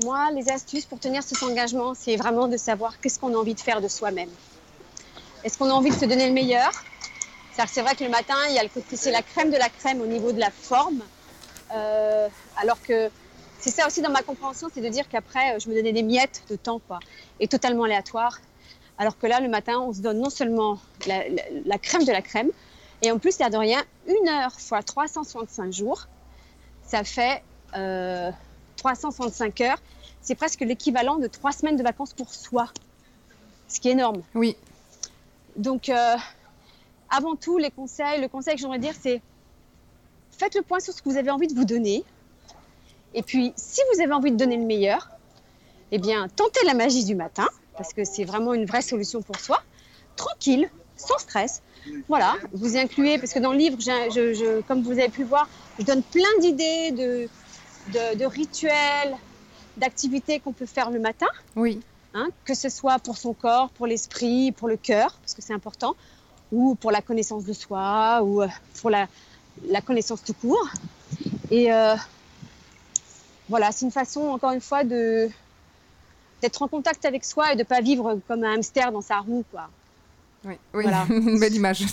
Moi, 0.03 0.31
les 0.31 0.49
astuces 0.49 0.85
pour 0.85 0.99
tenir 0.99 1.23
cet 1.23 1.41
engagement, 1.43 1.93
c'est 1.93 2.15
vraiment 2.15 2.47
de 2.47 2.57
savoir 2.57 2.99
qu'est-ce 2.99 3.19
qu'on 3.19 3.33
a 3.33 3.37
envie 3.37 3.55
de 3.55 3.59
faire 3.59 3.81
de 3.81 3.87
soi-même. 3.87 4.29
Est-ce 5.43 5.57
qu'on 5.57 5.69
a 5.69 5.73
envie 5.73 5.89
de 5.89 5.95
se 5.95 6.05
donner 6.05 6.27
le 6.27 6.33
meilleur? 6.33 6.71
C'est 7.67 7.81
vrai 7.81 7.95
que 7.95 8.03
le 8.03 8.09
matin, 8.09 8.35
il 8.49 8.55
y 8.55 8.59
a 8.59 8.63
le 8.63 8.69
côté, 8.69 8.95
c'est 8.95 9.11
la 9.11 9.21
crème 9.21 9.51
de 9.51 9.57
la 9.57 9.69
crème 9.69 10.01
au 10.01 10.05
niveau 10.05 10.31
de 10.31 10.39
la 10.39 10.51
forme. 10.51 11.01
Euh, 11.73 12.27
alors 12.57 12.81
que 12.81 13.09
c'est 13.59 13.71
ça 13.71 13.87
aussi 13.87 14.01
dans 14.01 14.09
ma 14.09 14.21
compréhension, 14.21 14.69
c'est 14.73 14.81
de 14.81 14.89
dire 14.89 15.07
qu'après, 15.09 15.59
je 15.59 15.69
me 15.69 15.75
donnais 15.75 15.91
des 15.91 16.03
miettes 16.03 16.43
de 16.49 16.55
temps, 16.55 16.79
quoi, 16.87 16.99
et 17.39 17.47
totalement 17.47 17.83
aléatoire. 17.83 18.39
Alors 18.97 19.17
que 19.17 19.27
là, 19.27 19.39
le 19.39 19.49
matin, 19.49 19.79
on 19.79 19.93
se 19.93 20.01
donne 20.01 20.19
non 20.19 20.29
seulement 20.29 20.79
la, 21.07 21.23
la 21.65 21.77
crème 21.77 22.03
de 22.03 22.11
la 22.11 22.21
crème, 22.21 22.49
et 23.01 23.11
en 23.11 23.19
plus, 23.19 23.39
l'air 23.39 23.49
de 23.49 23.57
rien, 23.57 23.83
une 24.07 24.27
heure 24.27 24.59
fois 24.59 24.83
365 24.83 25.71
jours, 25.71 26.07
ça 26.85 27.03
fait 27.03 27.43
365 28.77 29.61
euh, 29.61 29.65
heures. 29.65 29.81
C'est 30.21 30.35
presque 30.35 30.61
l'équivalent 30.61 31.17
de 31.17 31.27
trois 31.27 31.51
semaines 31.51 31.77
de 31.77 31.83
vacances 31.83 32.13
pour 32.13 32.33
soi, 32.33 32.67
ce 33.67 33.79
qui 33.79 33.89
est 33.89 33.93
énorme. 33.93 34.21
Oui. 34.35 34.57
Donc, 35.55 35.89
euh, 35.89 36.15
avant 37.09 37.35
tout, 37.35 37.57
les 37.57 37.71
conseils, 37.71 38.21
le 38.21 38.27
conseil 38.27 38.55
que 38.55 38.61
j'aimerais 38.61 38.79
dire, 38.79 38.93
c'est 38.99 39.21
faites 40.31 40.55
le 40.55 40.61
point 40.61 40.79
sur 40.79 40.93
ce 40.93 41.01
que 41.01 41.09
vous 41.09 41.17
avez 41.17 41.31
envie 41.31 41.47
de 41.47 41.53
vous 41.53 41.65
donner. 41.65 42.03
Et 43.13 43.23
puis, 43.23 43.53
si 43.55 43.81
vous 43.93 44.01
avez 44.01 44.13
envie 44.13 44.31
de 44.31 44.37
donner 44.37 44.57
le 44.57 44.65
meilleur, 44.65 45.09
eh 45.91 45.97
bien, 45.97 46.27
tentez 46.29 46.65
la 46.65 46.73
magie 46.73 47.03
du 47.03 47.15
matin, 47.15 47.47
parce 47.75 47.93
que 47.93 48.03
c'est 48.05 48.23
vraiment 48.23 48.53
une 48.53 48.65
vraie 48.65 48.81
solution 48.81 49.21
pour 49.21 49.39
soi. 49.39 49.61
Tranquille, 50.15 50.69
sans 50.95 51.17
stress. 51.17 51.61
Voilà, 52.07 52.35
vous 52.53 52.77
incluez, 52.77 53.17
parce 53.17 53.33
que 53.33 53.39
dans 53.39 53.51
le 53.51 53.57
livre, 53.57 53.77
je, 53.79 54.61
comme 54.61 54.83
vous 54.83 54.91
avez 54.91 55.09
pu 55.09 55.23
voir, 55.23 55.49
je 55.79 55.85
donne 55.85 56.03
plein 56.03 56.29
d'idées 56.39 56.91
de, 56.91 57.29
de, 58.17 58.25
rituels, 58.25 59.15
d'activités 59.77 60.39
qu'on 60.39 60.53
peut 60.53 60.65
faire 60.65 60.91
le 60.91 60.99
matin. 60.99 61.27
Oui. 61.55 61.79
Hein, 62.13 62.29
que 62.43 62.53
ce 62.53 62.69
soit 62.69 62.99
pour 62.99 63.17
son 63.17 63.33
corps, 63.33 63.69
pour 63.69 63.87
l'esprit, 63.87 64.51
pour 64.51 64.67
le 64.67 64.77
cœur, 64.77 65.17
parce 65.21 65.33
que 65.33 65.41
c'est 65.41 65.53
important, 65.53 65.95
ou 66.51 66.75
pour 66.75 66.91
la 66.91 67.01
connaissance 67.01 67.45
de 67.45 67.53
soi, 67.53 68.21
ou 68.23 68.41
euh, 68.41 68.47
pour 68.81 68.89
la, 68.89 69.07
la 69.67 69.81
connaissance 69.81 70.23
tout 70.23 70.33
court. 70.33 70.69
Et 71.51 71.71
euh, 71.71 71.95
voilà, 73.47 73.71
c'est 73.71 73.85
une 73.85 73.91
façon, 73.91 74.21
encore 74.21 74.51
une 74.51 74.61
fois, 74.61 74.83
de 74.83 75.29
d'être 76.41 76.61
en 76.61 76.69
contact 76.69 77.03
avec 77.03 77.25
soi 77.25 77.51
et 77.51 77.55
de 77.55 77.59
ne 77.59 77.65
pas 77.65 77.81
vivre 77.81 78.17
comme 78.27 78.45
un 78.45 78.53
hamster 78.53 78.93
dans 78.93 79.01
sa 79.01 79.19
roue, 79.19 79.43
quoi. 79.51 79.69
Oui, 80.45 80.53
oui. 80.73 80.83
Voilà. 80.83 81.05
une 81.09 81.37
belle 81.37 81.53
image. 81.53 81.85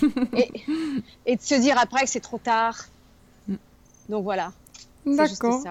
et, 1.26 1.36
de 1.36 1.42
se 1.42 1.56
dire 1.56 1.76
après 1.78 2.02
que 2.02 2.10
c'est 2.10 2.20
trop 2.20 2.38
tard. 2.38 2.86
Mm. 3.48 3.54
Donc 4.08 4.22
voilà. 4.22 4.52
D'accord. 5.04 5.62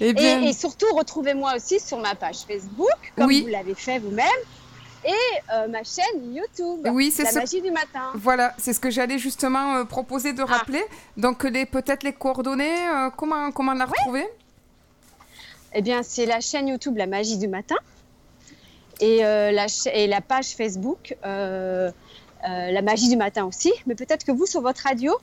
Et, 0.00 0.12
bien... 0.12 0.42
et, 0.42 0.52
surtout, 0.52 0.92
retrouvez-moi 0.94 1.54
aussi 1.56 1.78
sur 1.78 1.98
ma 1.98 2.14
page 2.14 2.38
Facebook, 2.38 3.12
comme 3.16 3.30
vous 3.30 3.46
l'avez 3.46 3.74
fait 3.74 3.98
vous-même, 3.98 4.26
et 5.04 5.52
euh, 5.52 5.68
ma 5.68 5.82
chaîne 5.82 6.34
YouTube. 6.34 6.86
Oui, 6.92 7.12
La 7.18 7.32
magie 7.32 7.62
du 7.62 7.70
matin. 7.70 8.10
Voilà, 8.14 8.54
c'est 8.58 8.72
ce 8.72 8.80
que 8.80 8.90
j'allais 8.90 9.18
justement 9.18 9.76
euh, 9.76 9.84
proposer 9.84 10.32
de 10.32 10.42
ah. 10.42 10.46
rappeler. 10.46 10.82
Donc, 11.16 11.44
les, 11.44 11.66
peut-être 11.66 12.02
les 12.02 12.12
coordonnées, 12.12 12.88
euh, 12.88 13.10
comment, 13.10 13.50
comment 13.52 13.74
la 13.74 13.86
retrouver? 13.86 14.26
Eh 15.72 15.82
bien, 15.82 16.02
c'est 16.02 16.26
la 16.26 16.40
chaîne 16.40 16.68
YouTube 16.68 16.96
La 16.96 17.06
magie 17.06 17.38
du 17.38 17.48
matin 17.48 17.76
et, 19.00 19.20
la, 19.20 19.66
et 19.94 20.06
la 20.08 20.20
page 20.20 20.48
Facebook 20.56 21.16
La 21.22 21.92
magie 22.82 23.08
du 23.08 23.16
matin 23.16 23.44
aussi. 23.44 23.72
Mais 23.86 23.94
peut-être 23.94 24.24
que 24.24 24.32
vous, 24.32 24.46
sur 24.46 24.60
votre 24.62 24.82
radio, 24.82 25.16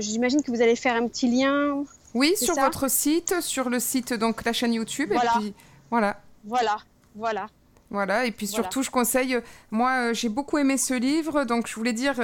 j'imagine 0.00 0.42
que 0.42 0.50
vous 0.50 0.60
allez 0.60 0.76
faire 0.76 0.94
un 0.94 1.08
petit 1.08 1.28
lien. 1.28 1.82
Oui, 2.14 2.34
sur 2.36 2.54
votre 2.56 2.90
site, 2.90 3.40
sur 3.40 3.70
le 3.70 3.80
site, 3.80 4.12
donc 4.12 4.44
la 4.44 4.52
chaîne 4.52 4.74
YouTube. 4.74 5.10
Voilà. 5.12 5.32
Et 5.36 5.40
puis, 5.40 5.54
voilà. 5.90 6.20
Voilà, 6.44 6.76
voilà. 7.16 7.46
Voilà, 7.90 8.26
et 8.26 8.32
puis 8.32 8.46
surtout, 8.46 8.82
je 8.82 8.90
conseille, 8.90 9.38
moi 9.70 10.12
j'ai 10.12 10.28
beaucoup 10.28 10.58
aimé 10.58 10.76
ce 10.76 10.92
livre, 10.92 11.44
donc 11.44 11.66
je 11.66 11.74
voulais 11.74 11.94
dire 11.94 12.16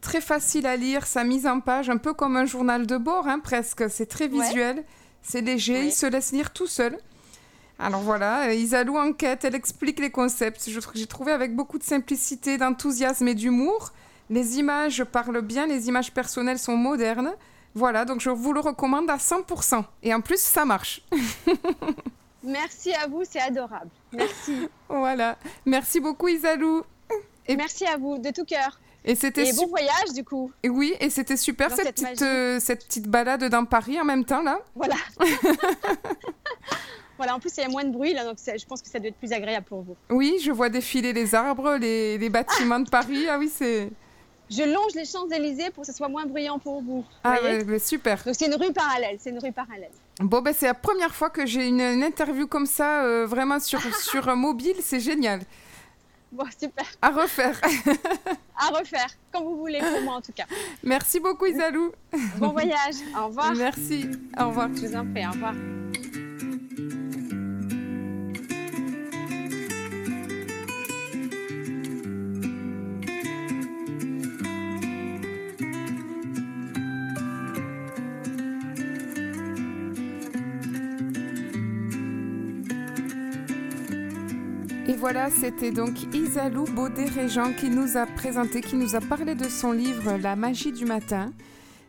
très 0.00 0.20
facile 0.20 0.66
à 0.66 0.76
lire, 0.76 1.06
sa 1.06 1.22
mise 1.22 1.46
en 1.46 1.60
page, 1.60 1.88
un 1.88 1.96
peu 1.96 2.12
comme 2.12 2.36
un 2.36 2.44
journal 2.44 2.86
de 2.86 2.96
bord, 2.96 3.28
hein, 3.28 3.38
presque. 3.38 3.88
C'est 3.88 4.06
très 4.06 4.26
visuel, 4.26 4.84
c'est 5.22 5.40
léger, 5.40 5.84
il 5.84 5.92
se 5.92 6.06
laisse 6.06 6.32
lire 6.32 6.52
tout 6.52 6.66
seul. 6.66 6.98
Alors 7.78 8.00
voilà, 8.00 8.48
euh, 8.48 8.54
Isalou 8.54 8.96
enquête, 8.96 9.44
elle 9.44 9.56
explique 9.56 9.98
les 9.98 10.10
concepts. 10.10 10.68
J'ai 10.94 11.06
trouvé 11.06 11.32
avec 11.32 11.56
beaucoup 11.56 11.78
de 11.78 11.82
simplicité, 11.82 12.56
d'enthousiasme 12.56 13.26
et 13.26 13.34
d'humour. 13.34 13.90
Les 14.30 14.58
images 14.58 15.02
parlent 15.04 15.40
bien, 15.40 15.66
les 15.66 15.88
images 15.88 16.12
personnelles 16.12 16.60
sont 16.60 16.76
modernes. 16.76 17.32
Voilà, 17.74 18.04
donc 18.04 18.20
je 18.20 18.30
vous 18.30 18.52
le 18.52 18.60
recommande 18.60 19.10
à 19.10 19.16
100%. 19.16 19.84
Et 20.02 20.14
en 20.14 20.20
plus, 20.20 20.40
ça 20.40 20.64
marche. 20.64 21.02
Merci 22.44 22.92
à 22.94 23.06
vous, 23.06 23.22
c'est 23.28 23.40
adorable. 23.40 23.90
Merci. 24.12 24.68
voilà. 24.88 25.38
Merci 25.64 26.00
beaucoup, 26.00 26.28
Isalou. 26.28 26.82
Et... 27.46 27.56
Merci 27.56 27.86
à 27.86 27.96
vous, 27.96 28.18
de 28.18 28.30
tout 28.30 28.44
cœur. 28.44 28.78
Et 29.04 29.16
c'était 29.16 29.52
bon 29.54 29.66
voyage 29.66 30.12
du 30.14 30.22
coup. 30.22 30.52
Et 30.62 30.68
oui, 30.68 30.94
et 31.00 31.10
c'était 31.10 31.36
super 31.36 31.72
cette, 31.72 31.96
petite, 31.96 32.22
euh, 32.22 32.60
cette 32.60 32.86
petite 32.86 33.08
balade 33.08 33.42
dans 33.44 33.64
Paris 33.64 34.00
en 34.00 34.04
même 34.04 34.24
temps 34.24 34.42
là. 34.42 34.60
Voilà. 34.76 34.94
Voilà, 37.22 37.36
en 37.36 37.38
plus, 37.38 37.52
il 37.56 37.60
y 37.60 37.64
a 37.64 37.68
moins 37.68 37.84
de 37.84 37.92
bruit, 37.92 38.14
là, 38.14 38.24
donc 38.24 38.38
je 38.38 38.64
pense 38.66 38.82
que 38.82 38.88
ça 38.88 38.98
doit 38.98 39.06
être 39.06 39.16
plus 39.16 39.32
agréable 39.32 39.64
pour 39.66 39.82
vous. 39.82 39.96
Oui, 40.10 40.40
je 40.42 40.50
vois 40.50 40.68
défiler 40.68 41.12
les 41.12 41.36
arbres, 41.36 41.76
les, 41.76 42.18
les 42.18 42.28
bâtiments 42.28 42.80
de 42.80 42.90
Paris. 42.90 43.26
Ah 43.30 43.38
oui, 43.38 43.48
c'est. 43.48 43.90
Je 44.50 44.64
longe 44.64 44.94
les 44.96 45.04
Champs-Élysées 45.04 45.70
pour 45.70 45.82
que 45.82 45.86
ce 45.86 45.92
soit 45.92 46.08
moins 46.08 46.26
bruyant 46.26 46.58
pour 46.58 46.82
vous. 46.82 47.04
Ah 47.22 47.36
ouais, 47.40 47.78
super. 47.78 48.24
Donc 48.24 48.34
c'est 48.36 48.46
une 48.46 48.56
rue 48.56 48.72
parallèle, 48.72 49.18
c'est 49.20 49.30
une 49.30 49.38
rue 49.38 49.52
parallèle. 49.52 49.92
Bon, 50.20 50.42
ben, 50.42 50.54
c'est 50.56 50.66
la 50.66 50.74
première 50.74 51.14
fois 51.14 51.30
que 51.30 51.46
j'ai 51.46 51.66
une, 51.66 51.80
interview 51.80 52.46
comme 52.46 52.66
ça, 52.66 53.04
euh, 53.04 53.26
vraiment 53.26 53.58
sur, 53.60 53.80
sur 53.96 54.28
un 54.28 54.36
mobile, 54.36 54.76
c'est 54.80 55.00
génial. 55.00 55.40
Bon, 56.30 56.44
super. 56.58 56.86
À 57.02 57.10
refaire. 57.10 57.60
à 58.56 58.78
refaire, 58.78 59.08
quand 59.30 59.42
vous 59.42 59.56
voulez, 59.56 59.80
pour 59.80 60.00
moi 60.02 60.14
en 60.14 60.22
tout 60.22 60.32
cas. 60.32 60.44
Merci 60.82 61.20
beaucoup 61.20 61.46
Isalou. 61.46 61.92
Bon 62.38 62.48
voyage, 62.48 62.96
au 63.18 63.26
revoir. 63.26 63.54
Merci, 63.54 64.08
au 64.38 64.48
revoir. 64.48 64.68
Je 64.74 64.86
vous 64.86 64.96
en 64.96 65.06
prie, 65.12 65.26
au 65.26 65.30
revoir. 65.30 65.54
Voilà, 85.02 85.30
c'était 85.30 85.72
donc 85.72 86.14
Isalou 86.14 86.62
Baudet-Régent 86.62 87.54
qui 87.54 87.70
nous 87.70 87.96
a 87.96 88.06
présenté, 88.06 88.60
qui 88.60 88.76
nous 88.76 88.94
a 88.94 89.00
parlé 89.00 89.34
de 89.34 89.48
son 89.48 89.72
livre 89.72 90.16
La 90.16 90.36
magie 90.36 90.70
du 90.70 90.84
matin, 90.84 91.32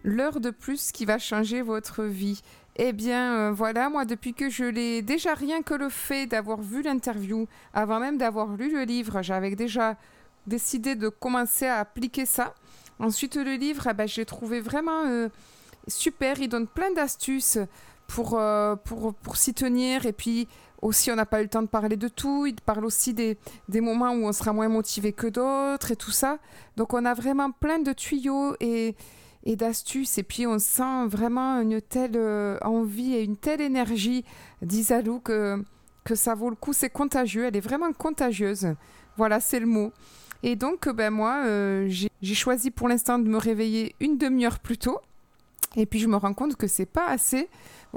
l'heure 0.03 0.39
de 0.39 0.49
plus 0.49 0.91
qui 0.91 1.05
va 1.05 1.19
changer 1.19 1.61
votre 1.61 2.05
vie. 2.05 2.41
Eh 2.75 2.91
bien, 2.91 3.35
euh, 3.35 3.51
voilà, 3.51 3.91
moi, 3.91 4.05
depuis 4.05 4.33
que 4.33 4.49
je 4.49 4.63
l'ai, 4.63 5.03
déjà 5.03 5.35
rien 5.35 5.61
que 5.61 5.75
le 5.75 5.89
fait 5.89 6.25
d'avoir 6.25 6.59
vu 6.59 6.81
l'interview, 6.81 7.45
avant 7.71 7.99
même 7.99 8.17
d'avoir 8.17 8.55
lu 8.55 8.73
le 8.73 8.81
livre, 8.81 9.21
j'avais 9.21 9.53
déjà 9.53 9.95
décidé 10.47 10.95
de 10.95 11.07
commencer 11.07 11.67
à 11.67 11.77
appliquer 11.77 12.25
ça. 12.25 12.55
Ensuite, 12.97 13.35
le 13.35 13.53
livre, 13.53 13.89
eh 13.91 13.93
ben, 13.93 14.07
j'ai 14.07 14.25
trouvé 14.25 14.59
vraiment 14.59 15.05
euh, 15.05 15.29
super. 15.87 16.39
Il 16.39 16.49
donne 16.49 16.65
plein 16.65 16.91
d'astuces 16.93 17.59
pour, 18.07 18.39
euh, 18.39 18.75
pour, 18.75 19.13
pour 19.13 19.37
s'y 19.37 19.53
tenir. 19.53 20.07
Et 20.07 20.13
puis, 20.13 20.47
aussi, 20.83 21.11
on 21.11 21.15
n'a 21.15 21.25
pas 21.25 21.39
eu 21.39 21.43
le 21.43 21.49
temps 21.49 21.61
de 21.61 21.67
parler 21.67 21.95
de 21.95 22.07
tout. 22.07 22.45
Il 22.45 22.55
parle 22.55 22.85
aussi 22.85 23.13
des, 23.13 23.37
des 23.69 23.81
moments 23.81 24.11
où 24.11 24.25
on 24.25 24.31
sera 24.33 24.53
moins 24.53 24.67
motivé 24.67 25.13
que 25.13 25.27
d'autres 25.27 25.91
et 25.91 25.95
tout 25.95 26.11
ça. 26.11 26.39
Donc, 26.77 26.93
on 26.93 27.05
a 27.05 27.13
vraiment 27.13 27.51
plein 27.51 27.79
de 27.79 27.93
tuyaux 27.93 28.55
et, 28.59 28.95
et 29.45 29.55
d'astuces. 29.55 30.17
Et 30.17 30.23
puis, 30.23 30.45
on 30.45 30.59
sent 30.59 31.07
vraiment 31.07 31.61
une 31.61 31.81
telle 31.81 32.15
euh, 32.15 32.57
envie 32.61 33.13
et 33.13 33.23
une 33.23 33.37
telle 33.37 33.61
énergie 33.61 34.25
d'Isalou 34.61 35.19
que, 35.19 35.63
que 36.03 36.15
ça 36.15 36.35
vaut 36.35 36.49
le 36.49 36.55
coup. 36.55 36.73
C'est 36.73 36.89
contagieux. 36.89 37.45
Elle 37.45 37.55
est 37.55 37.61
vraiment 37.61 37.91
contagieuse. 37.93 38.75
Voilà, 39.15 39.39
c'est 39.39 39.59
le 39.59 39.67
mot. 39.67 39.93
Et 40.43 40.57
donc, 40.57 40.89
ben, 40.89 41.09
moi, 41.09 41.43
euh, 41.45 41.87
j'ai 41.89 42.35
choisi 42.35 42.69
pour 42.69 42.89
l'instant 42.89 43.17
de 43.17 43.29
me 43.29 43.37
réveiller 43.37 43.95
une 44.01 44.17
demi-heure 44.17 44.59
plus 44.59 44.77
tôt. 44.77 44.99
Et 45.75 45.85
puis, 45.85 45.99
je 45.99 46.07
me 46.07 46.17
rends 46.17 46.33
compte 46.33 46.55
que 46.55 46.67
c'est 46.67 46.85
pas 46.85 47.07
assez 47.07 47.49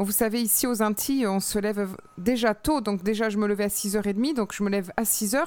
vous 0.05 0.13
savez, 0.13 0.43
ici 0.43 0.67
aux 0.67 0.83
Antilles, 0.83 1.27
on 1.27 1.41
se 1.41 1.59
lève 1.59 1.97
déjà 2.19 2.55
tôt. 2.55 2.83
Donc 2.83 3.03
déjà, 3.03 3.31
je 3.31 3.39
me 3.39 3.47
levais 3.47 3.65
à 3.65 3.69
6h30. 3.69 4.35
Donc 4.35 4.55
je 4.55 4.63
me 4.63 4.69
lève 4.69 4.93
à 4.97 5.05
6h. 5.05 5.43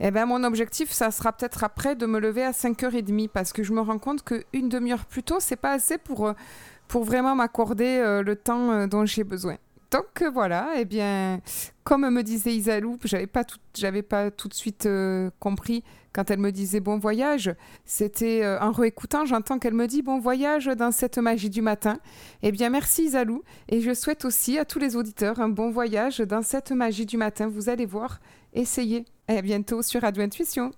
Eh 0.00 0.10
ben, 0.10 0.24
mon 0.26 0.42
objectif, 0.42 0.90
ça 0.90 1.10
sera 1.10 1.32
peut-être 1.32 1.62
après 1.62 1.94
de 1.94 2.06
me 2.06 2.18
lever 2.18 2.42
à 2.42 2.52
5h30 2.52 3.28
parce 3.28 3.52
que 3.52 3.62
je 3.62 3.72
me 3.72 3.80
rends 3.80 3.98
compte 3.98 4.24
qu'une 4.24 4.68
demi-heure 4.68 5.04
plus 5.04 5.22
tôt, 5.22 5.36
c'est 5.38 5.56
pas 5.56 5.72
assez 5.72 5.98
pour, 5.98 6.26
euh, 6.26 6.32
pour 6.88 7.04
vraiment 7.04 7.36
m'accorder 7.36 7.98
euh, 7.98 8.22
le 8.22 8.36
temps 8.36 8.70
euh, 8.70 8.86
dont 8.86 9.04
j'ai 9.04 9.22
besoin. 9.22 9.56
Donc 9.94 10.24
voilà, 10.32 10.72
eh 10.76 10.84
bien, 10.84 11.40
comme 11.84 12.10
me 12.10 12.22
disait 12.22 12.54
Isalou, 12.54 12.98
j'avais 13.04 13.28
pas 13.28 13.44
tout, 13.44 13.58
j'avais 13.76 14.02
pas 14.02 14.32
tout 14.32 14.48
de 14.48 14.54
suite 14.54 14.88
compris 15.38 15.84
quand 16.14 16.30
elle 16.30 16.38
me 16.38 16.52
disait 16.52 16.80
bon 16.80 16.96
voyage, 16.96 17.52
c'était 17.84 18.42
euh, 18.44 18.58
en 18.60 18.70
réécoutant, 18.70 19.26
j'entends 19.26 19.58
qu'elle 19.58 19.74
me 19.74 19.86
dit 19.86 20.00
bon 20.00 20.20
voyage 20.20 20.66
dans 20.66 20.92
cette 20.92 21.18
magie 21.18 21.50
du 21.50 21.60
matin. 21.60 21.98
Eh 22.42 22.52
bien, 22.52 22.70
merci 22.70 23.06
Isalou. 23.06 23.42
Et 23.68 23.80
je 23.80 23.92
souhaite 23.92 24.24
aussi 24.24 24.56
à 24.58 24.64
tous 24.64 24.78
les 24.78 24.96
auditeurs 24.96 25.40
un 25.40 25.48
bon 25.48 25.70
voyage 25.70 26.18
dans 26.18 26.42
cette 26.42 26.70
magie 26.70 27.04
du 27.04 27.16
matin. 27.16 27.48
Vous 27.48 27.68
allez 27.68 27.86
voir, 27.86 28.20
essayez. 28.52 29.04
Et 29.28 29.38
à 29.38 29.42
bientôt 29.42 29.82
sur 29.82 30.02
Radio 30.02 30.22
Intuition. 30.22 30.70